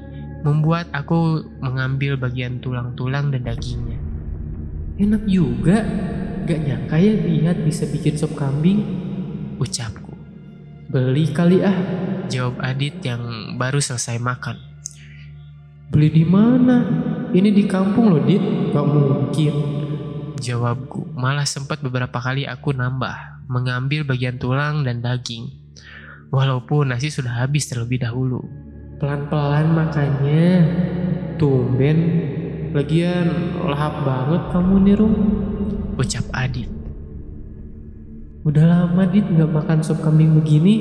[0.46, 3.98] membuat aku mengambil bagian tulang-tulang dan dagingnya.
[4.98, 5.83] Enak juga,
[6.46, 8.83] gak nyangka ya lihat bisa bikin sop kambing.
[9.59, 10.14] Ucapku.
[10.90, 11.79] Beli kali ah.
[12.29, 14.59] Jawab Adit yang baru selesai makan.
[15.88, 16.85] Beli di mana?
[17.33, 18.42] Ini di kampung loh, Dit.
[18.72, 19.55] Gak mungkin.
[20.38, 25.51] Jawabku, malah sempat beberapa kali aku nambah, mengambil bagian tulang dan daging.
[26.31, 28.67] Walaupun nasi sudah habis terlebih dahulu.
[28.99, 30.47] Pelan-pelan makannya.
[31.39, 31.99] Tumben.
[32.75, 35.15] Lagian lahap banget kamu nih, Rum.
[35.95, 36.67] Ucap Adit.
[38.43, 40.75] Udah lama, Dit, gak makan sop kambing begini.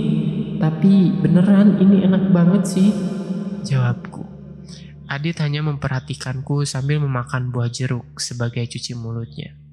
[0.58, 2.90] Tapi beneran ini enak banget sih.
[3.62, 4.26] Jawabku.
[5.06, 9.67] Adit hanya memperhatikanku sambil memakan buah jeruk sebagai cuci mulutnya.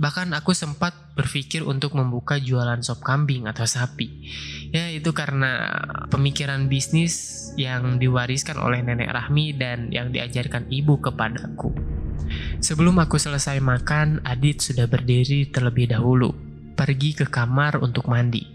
[0.00, 4.08] Bahkan aku sempat berpikir untuk membuka jualan sop kambing atau sapi.
[4.70, 5.72] Ya itu karena
[6.12, 11.72] pemikiran bisnis yang diwariskan oleh nenek Rahmi dan yang diajarkan ibu kepadaku.
[12.62, 16.30] Sebelum aku selesai makan, Adit sudah berdiri terlebih dahulu,
[16.78, 18.46] pergi ke kamar untuk mandi.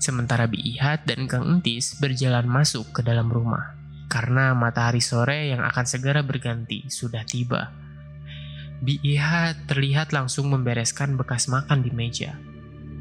[0.00, 5.84] Sementara Biihat dan Kang Entis berjalan masuk ke dalam rumah karena matahari sore yang akan
[5.84, 7.85] segera berganti sudah tiba.
[8.84, 12.36] Biiha terlihat langsung membereskan bekas makan di meja.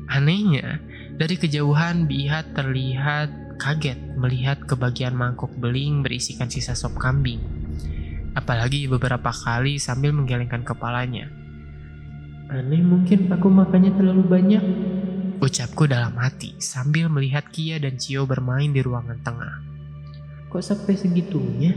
[0.08, 0.80] Anehnya,
[1.20, 7.44] dari kejauhan Biiha terlihat kaget melihat kebagian mangkok beling berisikan sisa sop kambing.
[8.36, 11.32] Apalagi beberapa kali sambil menggelengkan kepalanya.
[12.52, 14.64] Aneh mungkin aku makannya terlalu banyak.
[15.44, 19.56] Ucapku dalam hati sambil melihat Kia dan Cio bermain di ruangan tengah.
[20.48, 21.76] Kok sampai segitunya?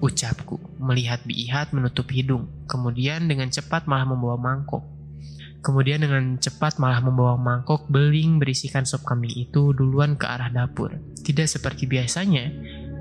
[0.00, 4.80] Ucapku, melihat Biihat menutup hidung, kemudian dengan cepat malah membawa mangkok.
[5.60, 10.96] Kemudian dengan cepat malah membawa mangkok beling berisikan sop kambing itu duluan ke arah dapur.
[11.20, 12.48] Tidak seperti biasanya,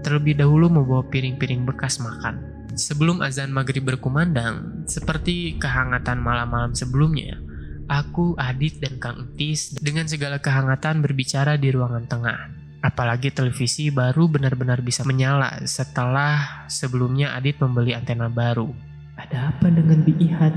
[0.03, 2.67] terlebih dahulu membawa piring-piring bekas makan.
[2.75, 7.39] Sebelum azan maghrib berkumandang, seperti kehangatan malam-malam sebelumnya,
[7.87, 12.58] aku, Adit, dan Kang Entis dengan segala kehangatan berbicara di ruangan tengah.
[12.79, 18.71] Apalagi televisi baru benar-benar bisa menyala setelah sebelumnya Adit membeli antena baru.
[19.19, 20.53] Ada apa dengan Biihat?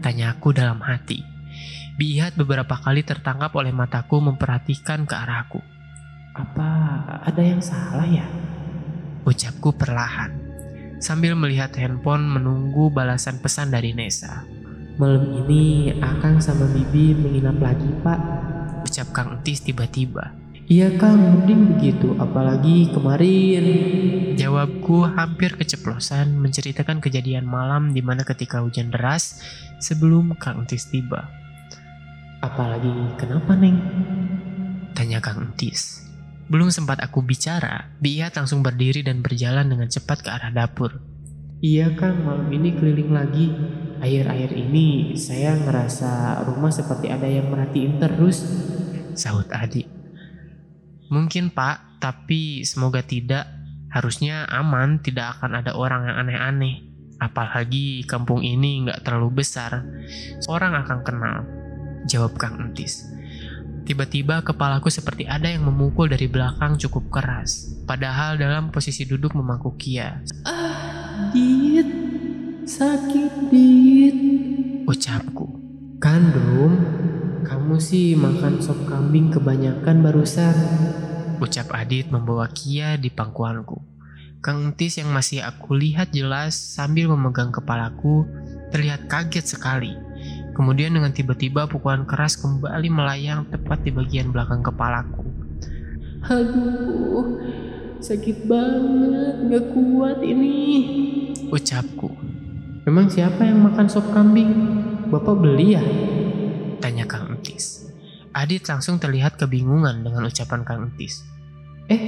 [0.00, 1.20] Tanyaku dalam hati.
[2.00, 5.60] Biihat beberapa kali tertangkap oleh mataku memperhatikan ke arahku.
[6.32, 6.68] Apa
[7.20, 8.24] ada yang salah ya?
[9.28, 10.32] Ucapku perlahan.
[11.00, 14.44] Sambil melihat handphone menunggu balasan pesan dari Nesa.
[14.96, 18.20] Malam ini Akang sama Bibi menginap lagi, Pak.
[18.88, 20.45] Ucap Kang Entis tiba-tiba.
[20.66, 23.64] Iya Kang, mending begitu, apalagi kemarin.
[24.34, 29.46] Jawabku hampir keceplosan menceritakan kejadian malam di mana ketika hujan deras
[29.78, 31.30] sebelum Kang Entis tiba.
[32.42, 33.78] Apalagi kenapa Neng?
[34.90, 36.02] Tanya Kang Entis.
[36.50, 40.98] Belum sempat aku bicara, Biat langsung berdiri dan berjalan dengan cepat ke arah dapur.
[41.62, 43.54] Iya Kang, malam ini keliling lagi.
[44.02, 48.42] Akhir-akhir ini saya ngerasa rumah seperti ada yang merhatiin terus.
[49.14, 49.95] Sahut adik.
[51.08, 53.46] Mungkin pak, tapi semoga tidak.
[53.90, 56.76] Harusnya aman, tidak akan ada orang yang aneh-aneh.
[57.16, 59.86] Apalagi kampung ini nggak terlalu besar.
[60.50, 61.36] Orang akan kenal.
[62.04, 63.08] Jawab Kang Entis.
[63.86, 67.70] Tiba-tiba kepalaku seperti ada yang memukul dari belakang cukup keras.
[67.86, 70.26] Padahal dalam posisi duduk memangku Kia.
[70.42, 71.86] Ah, Dit,
[72.66, 74.18] sakit Dit.
[74.90, 75.46] Ucapku.
[76.02, 76.74] Kan Rum,
[77.46, 80.54] kamu sih makan sop kambing kebanyakan barusan.
[81.38, 83.78] Ucap Adit membawa Kia di pangkuanku.
[84.42, 88.26] Kang Entis yang masih aku lihat jelas sambil memegang kepalaku
[88.74, 89.94] terlihat kaget sekali.
[90.58, 95.22] Kemudian dengan tiba-tiba pukulan keras kembali melayang tepat di bagian belakang kepalaku.
[96.26, 97.38] Aduh,
[98.02, 100.58] sakit banget, gak kuat ini.
[101.54, 102.10] Ucapku.
[102.86, 104.50] Memang siapa yang makan sop kambing?
[105.06, 105.84] Bapak beli ya?
[106.82, 107.25] Tanya Kang.
[108.36, 111.24] Adit langsung terlihat kebingungan dengan ucapan Kang Entis.
[111.88, 112.02] Eh,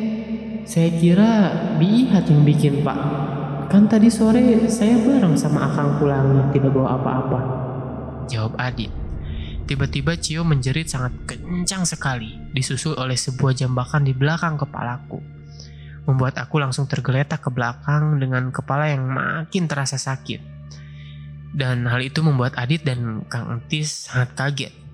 [0.68, 1.48] saya kira
[1.80, 2.98] Bihat yang bikin pak.
[3.72, 7.40] Kan tadi sore saya bareng sama Akang pulang tidak bawa apa-apa.
[8.28, 8.92] Jawab Adit.
[9.64, 15.20] Tiba-tiba Cio menjerit sangat kencang sekali, disusul oleh sebuah jambakan di belakang kepalaku.
[16.08, 20.40] Membuat aku langsung tergeletak ke belakang dengan kepala yang makin terasa sakit.
[21.52, 24.87] Dan hal itu membuat Adit dan Kang Entis sangat kaget.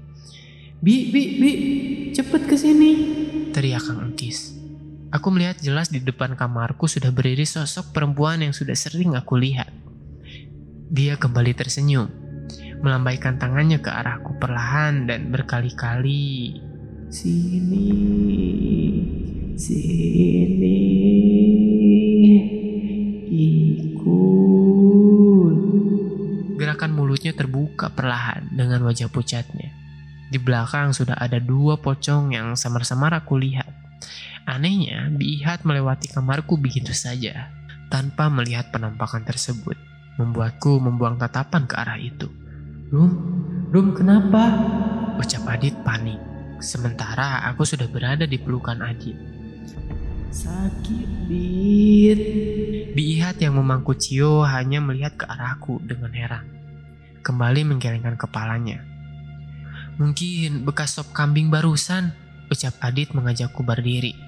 [0.84, 1.52] Bi, bi, bi,
[2.12, 2.92] cepet ke sini.
[3.56, 4.52] Teriak Kang Entis.
[5.16, 9.72] Aku melihat jelas di depan kamarku sudah berdiri sosok perempuan yang sudah sering aku lihat.
[10.92, 12.12] Dia kembali tersenyum
[12.84, 16.60] melambaikan tangannya ke arahku perlahan dan berkali-kali.
[17.08, 17.88] Sini,
[19.56, 20.84] sini,
[23.32, 24.36] ikut.
[26.60, 29.63] Gerakan mulutnya terbuka perlahan dengan wajah pucatnya.
[30.34, 33.70] Di belakang sudah ada dua pocong yang samar-samar aku lihat.
[34.50, 37.54] Anehnya, Bihat melewati kamarku begitu saja,
[37.86, 39.78] tanpa melihat penampakan tersebut,
[40.18, 42.26] membuatku membuang tatapan ke arah itu.
[42.90, 43.14] Rum,
[43.70, 44.42] Rum kenapa?
[45.22, 46.18] Ucap Adit panik.
[46.58, 49.14] Sementara aku sudah berada di pelukan Adit.
[50.34, 52.20] Sakit, Dit.
[52.90, 56.42] Biihat yang memangku Cio hanya melihat ke arahku dengan heran.
[57.22, 58.93] Kembali menggelengkan kepalanya.
[59.94, 62.10] Mungkin bekas sop kambing barusan,
[62.50, 64.18] ucap Adit mengajakku berdiri.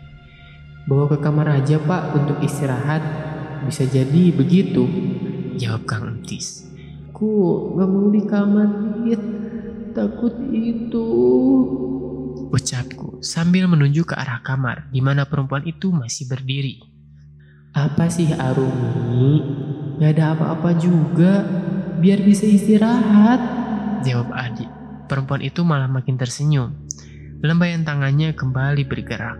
[0.86, 3.02] Bawa ke kamar aja pak untuk istirahat.
[3.66, 4.86] Bisa jadi begitu.
[5.58, 6.70] Jawab Kang Entis.
[7.10, 8.68] Aku gak mau di kamar
[9.02, 9.22] Dit.
[9.90, 11.08] Takut itu.
[12.54, 16.78] Ucapku sambil menunjuk ke arah kamar di mana perempuan itu masih berdiri.
[17.74, 19.42] Apa sih Arumi?
[19.98, 21.42] Gak ada apa-apa juga.
[21.98, 23.42] Biar bisa istirahat.
[24.06, 24.75] Jawab Adi.
[25.06, 26.74] Perempuan itu malah makin tersenyum.
[27.42, 29.38] Lembaian tangannya kembali bergerak.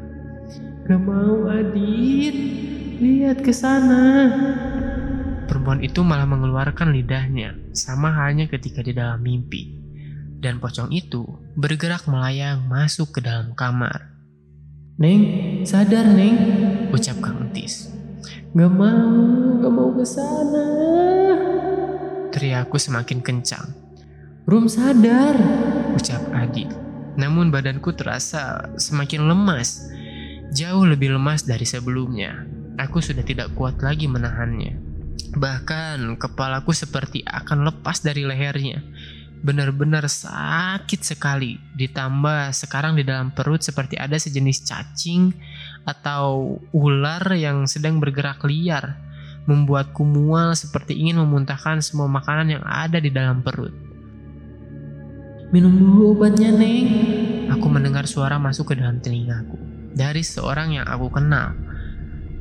[0.87, 2.37] Gak mau Adit.
[3.03, 4.31] Lihat ke sana.
[5.51, 9.79] Perempuan itu malah mengeluarkan lidahnya, sama halnya ketika di dalam mimpi.
[10.39, 11.27] Dan pocong itu
[11.59, 14.15] bergerak melayang masuk ke dalam kamar.
[15.03, 15.23] Neng,
[15.67, 16.39] sadar Neng.
[16.95, 17.91] Ucap Kang Entis.
[18.55, 20.67] Gak mau, gak mau ke sana.
[22.31, 23.86] Teriakku semakin kencang.
[24.47, 25.35] Rum sadar.
[25.99, 26.71] Ucap Adit.
[27.19, 29.91] Namun badanku terasa semakin lemas.
[30.55, 32.47] Jauh lebih lemas dari sebelumnya.
[32.79, 34.79] Aku sudah tidak kuat lagi menahannya.
[35.35, 38.87] Bahkan kepalaku seperti akan lepas dari lehernya.
[39.43, 41.59] Benar-benar sakit sekali.
[41.75, 45.35] Ditambah sekarang di dalam perut seperti ada sejenis cacing
[45.91, 48.95] atau ular yang sedang bergerak liar.
[49.51, 53.86] Membuatku mual seperti ingin memuntahkan semua makanan yang ada di dalam perut.
[55.57, 56.85] Minum dulu obatnya, Neng.
[57.49, 59.57] Aku mendengar suara masuk ke dalam telingaku.
[59.97, 61.57] Dari seorang yang aku kenal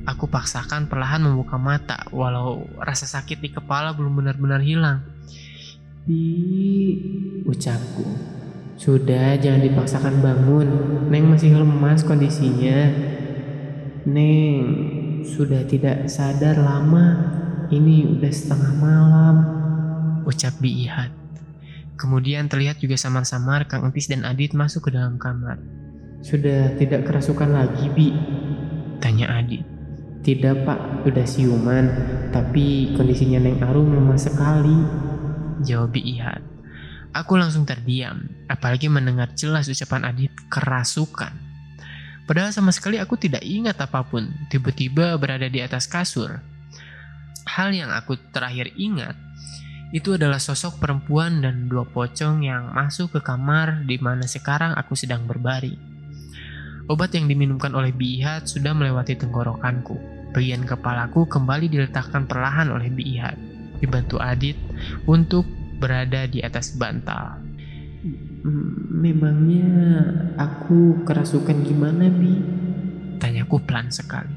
[0.06, 5.02] Aku paksakan perlahan membuka mata, walau rasa sakit di kepala belum benar-benar hilang.
[6.06, 6.22] Bi,
[7.42, 8.06] ucapku.
[8.78, 10.68] Sudah, jangan dipaksakan bangun.
[11.10, 12.94] Neng masih lemas kondisinya.
[14.06, 14.62] Neng,
[15.26, 17.34] sudah tidak sadar lama.
[17.74, 19.36] Ini udah setengah malam.
[20.30, 21.25] Ucap Bi Ihat.
[21.96, 25.60] Kemudian terlihat juga samar-samar Kang Entis dan Adit masuk ke dalam kamar.
[26.20, 28.12] Sudah tidak kerasukan lagi, Bi?
[29.00, 29.64] Tanya Adit.
[30.26, 31.86] Tidak pak, udah siuman,
[32.34, 34.74] tapi kondisinya Neng Arum lemah sekali.
[35.62, 36.42] Jawab Ihat.
[37.16, 41.32] Aku langsung terdiam, apalagi mendengar jelas ucapan Adit kerasukan.
[42.26, 46.42] Padahal sama sekali aku tidak ingat apa pun, tiba-tiba berada di atas kasur.
[47.46, 49.14] Hal yang aku terakhir ingat,
[49.96, 54.92] itu adalah sosok perempuan dan dua pocong yang masuk ke kamar di mana sekarang aku
[54.92, 55.80] sedang berbaring.
[56.92, 59.96] Obat yang diminumkan oleh Bihat sudah melewati tenggorokanku.
[60.36, 63.40] Bagian kepalaku kembali diletakkan perlahan oleh Biihat,
[63.80, 64.60] dibantu Adit
[65.08, 65.48] untuk
[65.80, 67.40] berada di atas bantal.
[69.00, 69.72] Memangnya
[70.36, 72.36] aku kerasukan gimana, Bi?
[73.16, 74.36] Tanyaku pelan sekali.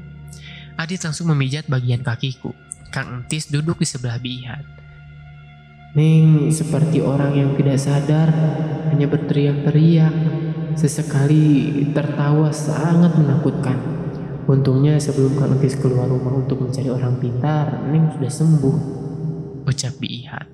[0.79, 2.55] Adit langsung memijat bagian kakiku.
[2.95, 4.78] Kang Entis duduk di sebelah Bihat.
[5.97, 8.29] Neng seperti orang yang tidak sadar,
[8.93, 10.13] hanya berteriak-teriak.
[10.77, 13.73] Sesekali tertawa sangat menakutkan.
[14.45, 18.77] Untungnya sebelum Kang Entis keluar rumah untuk mencari orang pintar, Neng sudah sembuh.
[19.65, 20.45] Ucap Bihat.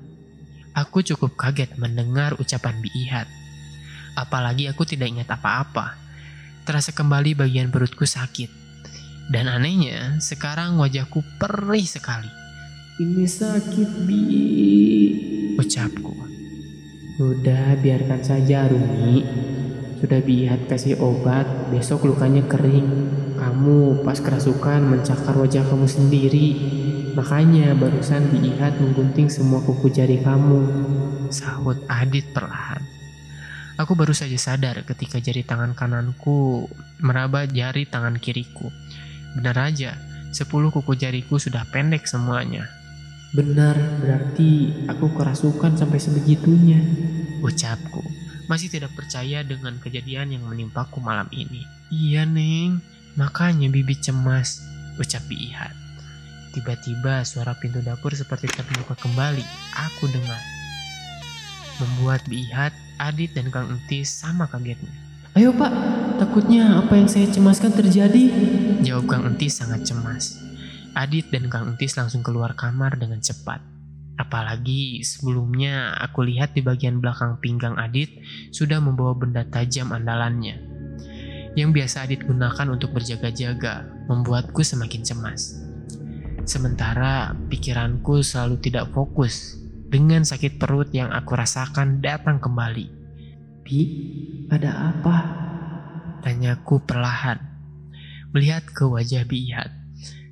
[0.72, 3.28] Aku cukup kaget mendengar ucapan Bihat.
[4.16, 6.00] Apalagi aku tidak ingat apa-apa.
[6.64, 8.48] Terasa kembali bagian perutku sakit.
[9.28, 12.45] Dan anehnya, sekarang wajahku perih sekali.
[12.96, 14.24] Ini sakit, Bi.
[15.60, 16.16] Ucapku.
[17.20, 19.20] Udah, biarkan saja, Rumi.
[20.00, 21.44] Sudah bihat kasih obat,
[21.76, 22.88] besok lukanya kering.
[23.36, 26.48] Kamu pas kerasukan mencakar wajah kamu sendiri.
[27.20, 30.64] Makanya barusan Bihat menggunting semua kuku jari kamu.
[31.36, 32.80] Sahut Adit perlahan.
[33.76, 36.72] Aku baru saja sadar ketika jari tangan kananku
[37.04, 38.72] meraba jari tangan kiriku.
[39.36, 40.00] Benar aja,
[40.32, 42.85] sepuluh kuku jariku sudah pendek semuanya.
[43.36, 46.80] Benar, berarti aku kerasukan sampai sebegitunya.
[47.44, 48.00] Ucapku,
[48.48, 51.68] masih tidak percaya dengan kejadian yang menimpaku malam ini.
[51.92, 52.80] Iya, Neng.
[53.20, 54.64] Makanya Bibi cemas,
[54.96, 55.76] ucap Bihat.
[56.56, 59.44] Tiba-tiba suara pintu dapur seperti terbuka kembali.
[59.92, 60.40] Aku dengar.
[61.84, 62.72] Membuat Bihat,
[63.04, 64.96] Adit, dan Kang Entis sama kagetnya.
[65.36, 65.76] Ayo pak,
[66.16, 68.32] takutnya apa yang saya cemaskan terjadi.
[68.80, 70.40] Jawab Kang Entis sangat cemas.
[70.96, 73.60] Adit dan Kang Entis langsung keluar kamar dengan cepat.
[74.16, 78.16] Apalagi sebelumnya aku lihat di bagian belakang pinggang Adit
[78.56, 80.56] sudah membawa benda tajam andalannya.
[81.60, 85.60] Yang biasa Adit gunakan untuk berjaga-jaga, membuatku semakin cemas.
[86.48, 89.60] Sementara pikiranku selalu tidak fokus
[89.92, 92.88] dengan sakit perut yang aku rasakan datang kembali.
[93.68, 93.80] Bi,
[94.48, 95.18] ada apa?
[96.24, 97.38] Tanyaku perlahan,
[98.32, 99.85] melihat ke wajah Bihat.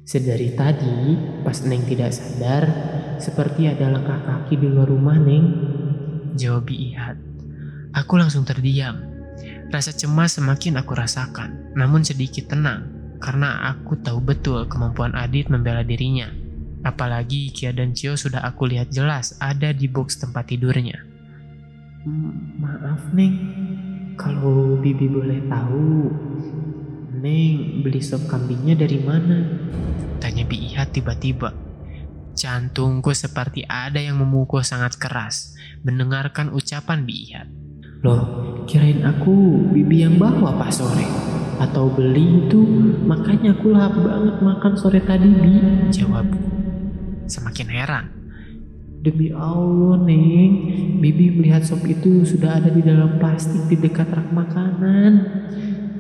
[0.03, 1.15] Sedari tadi,
[1.47, 2.63] pas Neng tidak sadar,
[3.23, 5.47] seperti ada langkah kaki di luar rumah Neng.
[6.35, 7.15] Jawab Bihat.
[7.95, 8.99] Aku langsung terdiam.
[9.71, 15.87] Rasa cemas semakin aku rasakan, namun sedikit tenang, karena aku tahu betul kemampuan Adit membela
[15.87, 16.27] dirinya.
[16.83, 20.99] Apalagi Kia dan Cio sudah aku lihat jelas ada di box tempat tidurnya.
[22.59, 23.39] Maaf Neng,
[24.19, 26.11] kalau Bibi boleh tahu,
[27.23, 29.47] Neng beli sop kambingnya dari mana?
[30.19, 31.55] Tanya Bi Ihat tiba-tiba.
[32.35, 35.55] Jantungku seperti ada yang memukul sangat keras
[35.87, 37.47] mendengarkan ucapan Bi Ihat.
[38.03, 38.21] Loh,
[38.67, 41.07] kirain aku Bibi yang bawa pas sore.
[41.63, 42.59] Atau beli itu,
[43.07, 45.51] makanya aku lahap banget makan sore tadi, Bi.
[45.95, 46.43] Jawabku.
[47.31, 48.05] Semakin heran
[49.03, 50.51] Demi Allah, Neng,
[50.99, 55.11] Bibi melihat sop itu sudah ada di dalam plastik di dekat rak makanan.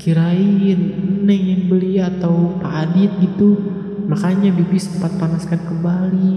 [0.03, 0.79] Kirain
[1.23, 3.55] Neng yang beli atau Pak Adit gitu.
[4.11, 6.31] Makanya Bibi sempat panaskan kembali.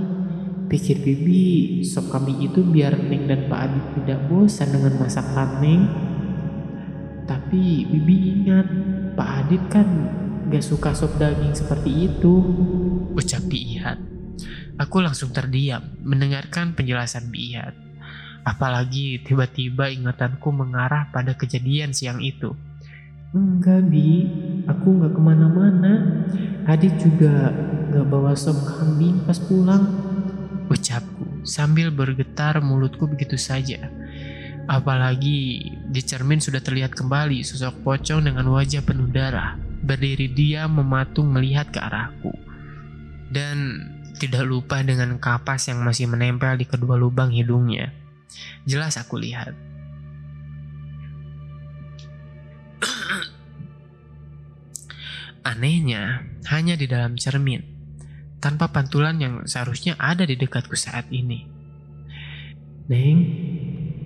[0.71, 5.83] Pikir Bibi, sop kami itu biar Neng dan Pak Adit tidak bosan dengan masakan Neng.
[7.27, 8.71] Tapi Bibi ingat,
[9.19, 9.89] Pak Adit kan
[10.47, 12.35] gak suka sop daging seperti itu.
[13.19, 13.99] Ucap Ihat.
[14.79, 17.75] Aku langsung terdiam mendengarkan penjelasan Biat.
[18.47, 22.55] Apalagi tiba-tiba ingatanku mengarah pada kejadian siang itu.
[23.37, 24.24] Enggak Bi,
[24.64, 26.24] aku nggak ke mana-mana.
[26.64, 27.53] Adit juga
[27.93, 29.93] nggak bawa sop kambing pas pulang.
[30.72, 33.93] Ucapku sambil bergetar mulutku begitu saja.
[34.66, 39.61] Apalagi di cermin sudah terlihat kembali sosok pocong dengan wajah penuh darah.
[39.84, 42.32] Berdiri dia mematung melihat ke arahku.
[43.28, 43.84] Dan
[44.16, 47.93] tidak lupa dengan kapas yang masih menempel di kedua lubang hidungnya.
[48.64, 49.76] Jelas aku lihat.
[55.51, 57.62] Anehnya, hanya di dalam cermin,
[58.43, 61.47] tanpa pantulan yang seharusnya ada di dekatku saat ini.
[62.87, 63.20] Neng,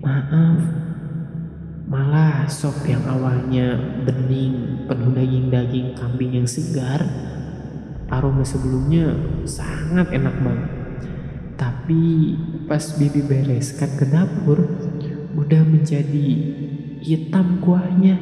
[0.01, 0.61] maaf.
[1.91, 3.75] Malah sop yang awalnya
[4.07, 7.03] bening, penuh daging-daging kambing yang segar,
[8.07, 9.11] aroma sebelumnya
[9.43, 10.81] sangat enak banget
[11.61, 12.33] tapi
[12.65, 14.65] pas bibi bereskan ke dapur
[15.37, 16.27] udah menjadi
[17.05, 18.17] hitam kuahnya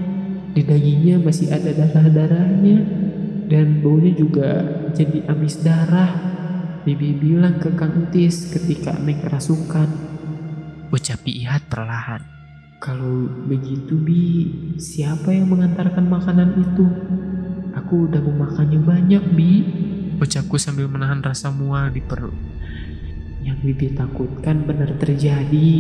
[0.54, 2.78] di dagingnya masih ada darah-darahnya
[3.50, 4.50] dan baunya juga
[4.94, 6.12] jadi amis darah
[6.86, 9.90] bibi bilang ke Kang Tis ketika Neng kerasukan
[10.90, 12.26] ucap Ihat perlahan
[12.82, 14.26] kalau begitu Bi
[14.82, 16.88] siapa yang mengantarkan makanan itu
[17.78, 19.52] Aku udah memakannya banyak, Bi.
[20.18, 22.34] Ucapku sambil menahan rasa mual di perut.
[23.46, 25.72] Yang Bibi takutkan benar terjadi.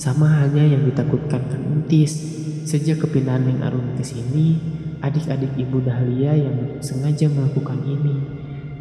[0.00, 2.39] Sama halnya yang ditakutkan Kang Entis.
[2.64, 4.58] Sejak kepindahan Neng Arumi ke sini,
[5.00, 8.16] adik-adik Ibu Dahlia yang sengaja melakukan ini.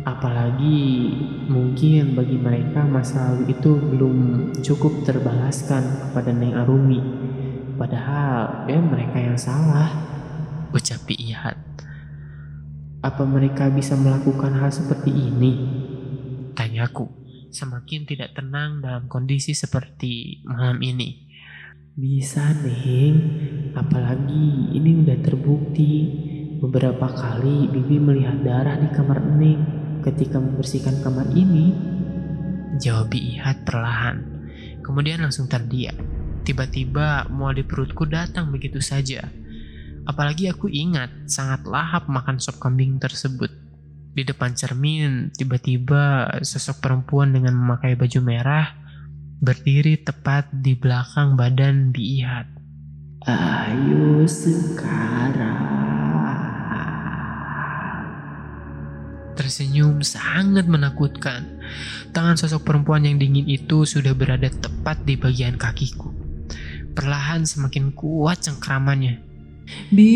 [0.07, 0.79] Apalagi
[1.51, 4.17] mungkin bagi mereka masa lalu itu belum
[4.63, 7.01] cukup terbalaskan kepada Neng Arumi.
[7.75, 9.91] Padahal ya mereka yang salah.
[10.71, 11.57] Ucap Biihat.
[12.99, 15.53] Apa mereka bisa melakukan hal seperti ini?
[16.51, 17.07] Tanyaku,
[17.47, 21.28] semakin tidak tenang dalam kondisi seperti malam ini.
[21.99, 23.15] Bisa Neng,
[23.75, 26.07] apalagi ini udah terbukti.
[26.63, 29.59] Beberapa kali Bibi melihat darah di kamar Neng
[30.07, 31.75] ketika membersihkan kamar ini.
[32.79, 34.15] Jawab Ihat perlahan.
[34.79, 35.99] Kemudian langsung terdiam.
[36.47, 39.27] Tiba-tiba mual di perutku datang begitu saja.
[40.07, 43.51] Apalagi aku ingat sangat lahap makan sop kambing tersebut.
[44.15, 48.78] Di depan cermin, tiba-tiba sosok perempuan dengan memakai baju merah
[49.39, 52.47] berdiri tepat di belakang badan Biihat.
[53.23, 55.79] Ayo sekarang.
[59.39, 61.63] Tersenyum sangat menakutkan.
[62.11, 66.11] Tangan sosok perempuan yang dingin itu sudah berada tepat di bagian kakiku.
[66.91, 69.23] Perlahan semakin kuat cengkramannya.
[69.87, 70.11] Bi,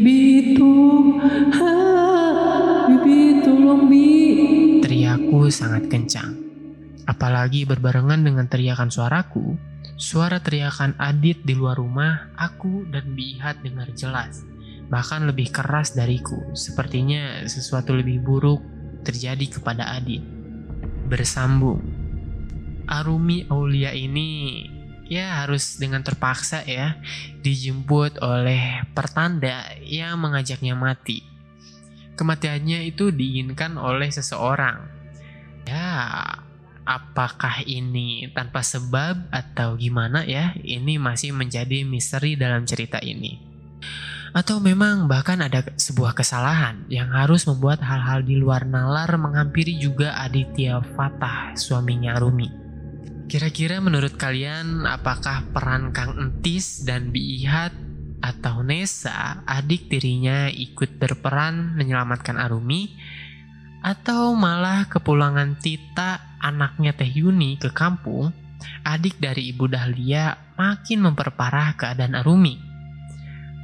[0.00, 1.20] bi tuh,
[1.52, 1.76] ha,
[3.04, 4.08] bi, tolong bi.
[4.80, 6.41] Teriakku sangat kencang.
[7.06, 9.58] Apalagi berbarengan dengan teriakan suaraku,
[9.98, 14.46] suara teriakan Adit di luar rumah, aku dan Bihat dengar jelas.
[14.86, 18.62] Bahkan lebih keras dariku, sepertinya sesuatu lebih buruk
[19.02, 20.22] terjadi kepada Adit.
[21.10, 21.82] Bersambung.
[22.86, 24.62] Arumi Aulia ini
[25.06, 26.96] ya harus dengan terpaksa ya
[27.44, 31.24] dijemput oleh pertanda yang mengajaknya mati.
[32.16, 34.88] Kematiannya itu diinginkan oleh seseorang.
[35.64, 36.20] Ya,
[36.86, 40.54] apakah ini tanpa sebab atau gimana ya?
[40.58, 43.38] Ini masih menjadi misteri dalam cerita ini.
[44.32, 50.16] Atau memang bahkan ada sebuah kesalahan yang harus membuat hal-hal di luar nalar menghampiri juga
[50.24, 52.48] Aditya Fatah, suaminya Arumi.
[53.28, 57.76] Kira-kira menurut kalian apakah peran Kang Entis dan Biihat
[58.22, 62.96] atau Nesa, adik tirinya ikut berperan menyelamatkan Arumi
[63.82, 68.30] atau malah kepulangan Tita anaknya Teh Yuni ke kampung,
[68.86, 72.56] adik dari Ibu Dahlia makin memperparah keadaan Arumi.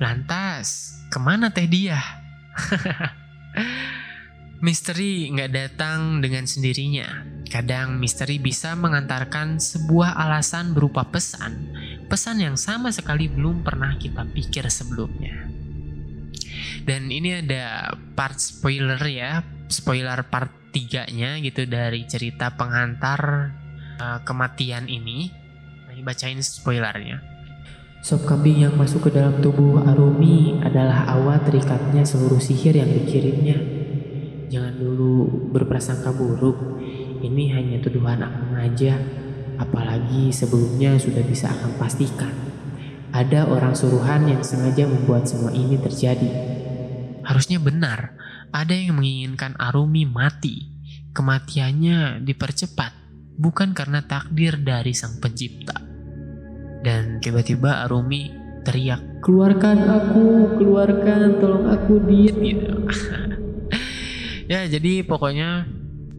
[0.02, 2.02] Lantas, ke mana Teh dia?
[4.58, 7.06] misteri nggak datang dengan sendirinya.
[7.48, 11.72] Kadang misteri bisa mengantarkan sebuah alasan berupa pesan,
[12.10, 15.48] pesan yang sama sekali belum pernah kita pikir sebelumnya.
[16.88, 23.52] Dan ini ada part spoiler ya, spoiler part 3-nya gitu dari cerita pengantar
[24.00, 25.28] uh, kematian ini.
[25.84, 27.20] Nah, bacain spoilernya.
[28.00, 33.60] Sop kambing yang masuk ke dalam tubuh Arumi adalah awal terikatnya seluruh sihir yang dikirimnya.
[34.48, 36.80] Jangan dulu berprasangka buruk.
[37.20, 38.96] Ini hanya tuduhan akang aja.
[39.60, 42.32] Apalagi sebelumnya sudah bisa akan pastikan.
[43.12, 46.57] Ada orang suruhan yang sengaja membuat semua ini terjadi.
[47.28, 48.16] Harusnya benar,
[48.48, 50.72] ada yang menginginkan Arumi mati.
[51.12, 52.92] Kematiannya dipercepat,
[53.36, 55.76] bukan karena takdir dari sang pencipta.
[56.80, 58.32] Dan tiba-tiba Arumi
[58.64, 62.32] teriak, Keluarkan aku, keluarkan, tolong aku dit.
[62.32, 62.72] gitu.
[64.52, 65.68] ya jadi pokoknya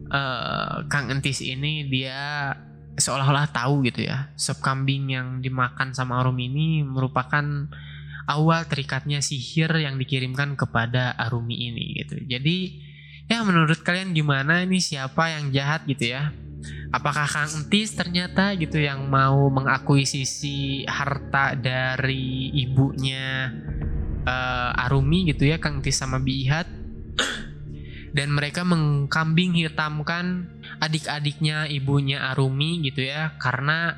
[0.06, 2.54] uh, Kang Entis ini dia
[2.94, 7.42] seolah-olah tahu gitu ya sop kambing yang dimakan sama Arumi ini merupakan
[8.26, 12.20] awal terikatnya sihir yang dikirimkan kepada Arumi ini gitu.
[12.24, 12.82] Jadi
[13.30, 16.34] ya menurut kalian gimana ini siapa yang jahat gitu ya?
[16.92, 23.48] Apakah Kang Entis ternyata gitu yang mau mengakuisisi harta dari ibunya
[24.26, 26.68] uh, Arumi gitu ya Kang Entis sama Bihat
[28.16, 30.50] dan mereka mengkambing hitamkan
[30.82, 33.94] adik-adiknya ibunya Arumi gitu ya karena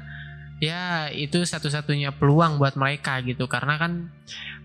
[0.62, 3.50] ya itu satu-satunya peluang buat mereka gitu.
[3.50, 4.14] Karena kan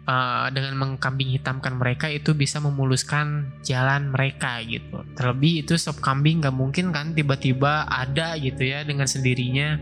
[0.05, 5.01] uh, dengan mengkambing hitamkan mereka itu bisa memuluskan jalan mereka gitu.
[5.17, 9.81] Terlebih itu sop kambing gak mungkin kan tiba-tiba ada gitu ya dengan sendirinya.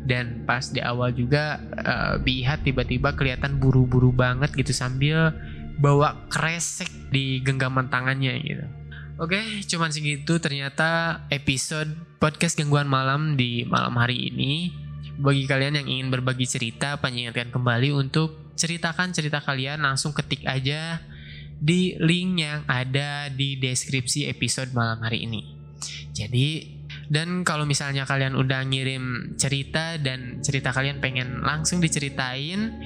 [0.00, 5.36] Dan pas di awal juga uh, Bihat tiba-tiba kelihatan buru-buru banget gitu sambil
[5.76, 8.64] bawa kresek di genggaman tangannya gitu.
[9.20, 9.36] Oke,
[9.68, 14.72] cuman segitu ternyata episode podcast gangguan malam di malam hari ini
[15.20, 21.00] bagi kalian yang ingin berbagi cerita, panjangkan kembali untuk ceritakan cerita kalian langsung ketik aja
[21.60, 25.44] di link yang ada di deskripsi episode malam hari ini.
[26.16, 32.80] Jadi dan kalau misalnya kalian udah ngirim cerita dan cerita kalian pengen langsung diceritain,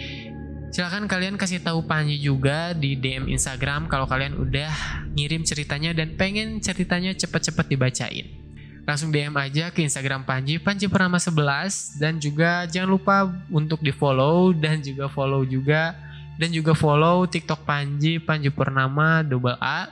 [0.75, 6.19] Silahkan kalian kasih tahu Panji juga di DM Instagram kalau kalian udah ngirim ceritanya dan
[6.19, 8.44] pengen ceritanya cepet-cepet dibacain.
[8.85, 13.89] Langsung DM aja ke Instagram Panji, Panji Purnama 11 dan juga jangan lupa untuk di
[13.89, 15.97] follow dan juga follow juga
[16.37, 19.89] dan juga follow TikTok Panji Panji Purnama double A.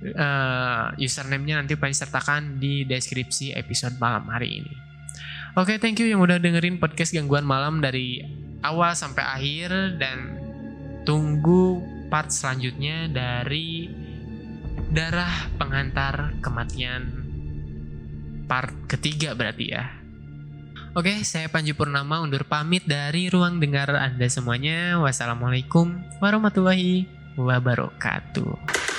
[0.00, 4.72] Uh, username-nya nanti Panji sertakan di deskripsi episode malam hari ini.
[5.58, 8.24] Oke, okay, thank you yang udah dengerin podcast gangguan malam dari
[8.64, 10.40] awal sampai akhir dan
[11.04, 13.92] tunggu part selanjutnya dari
[14.88, 17.19] darah pengantar kematian
[18.50, 19.86] part ketiga berarti ya.
[20.98, 24.98] Oke, saya Panji Purnama undur pamit dari ruang dengar Anda semuanya.
[24.98, 27.06] Wassalamualaikum warahmatullahi
[27.38, 28.89] wabarakatuh.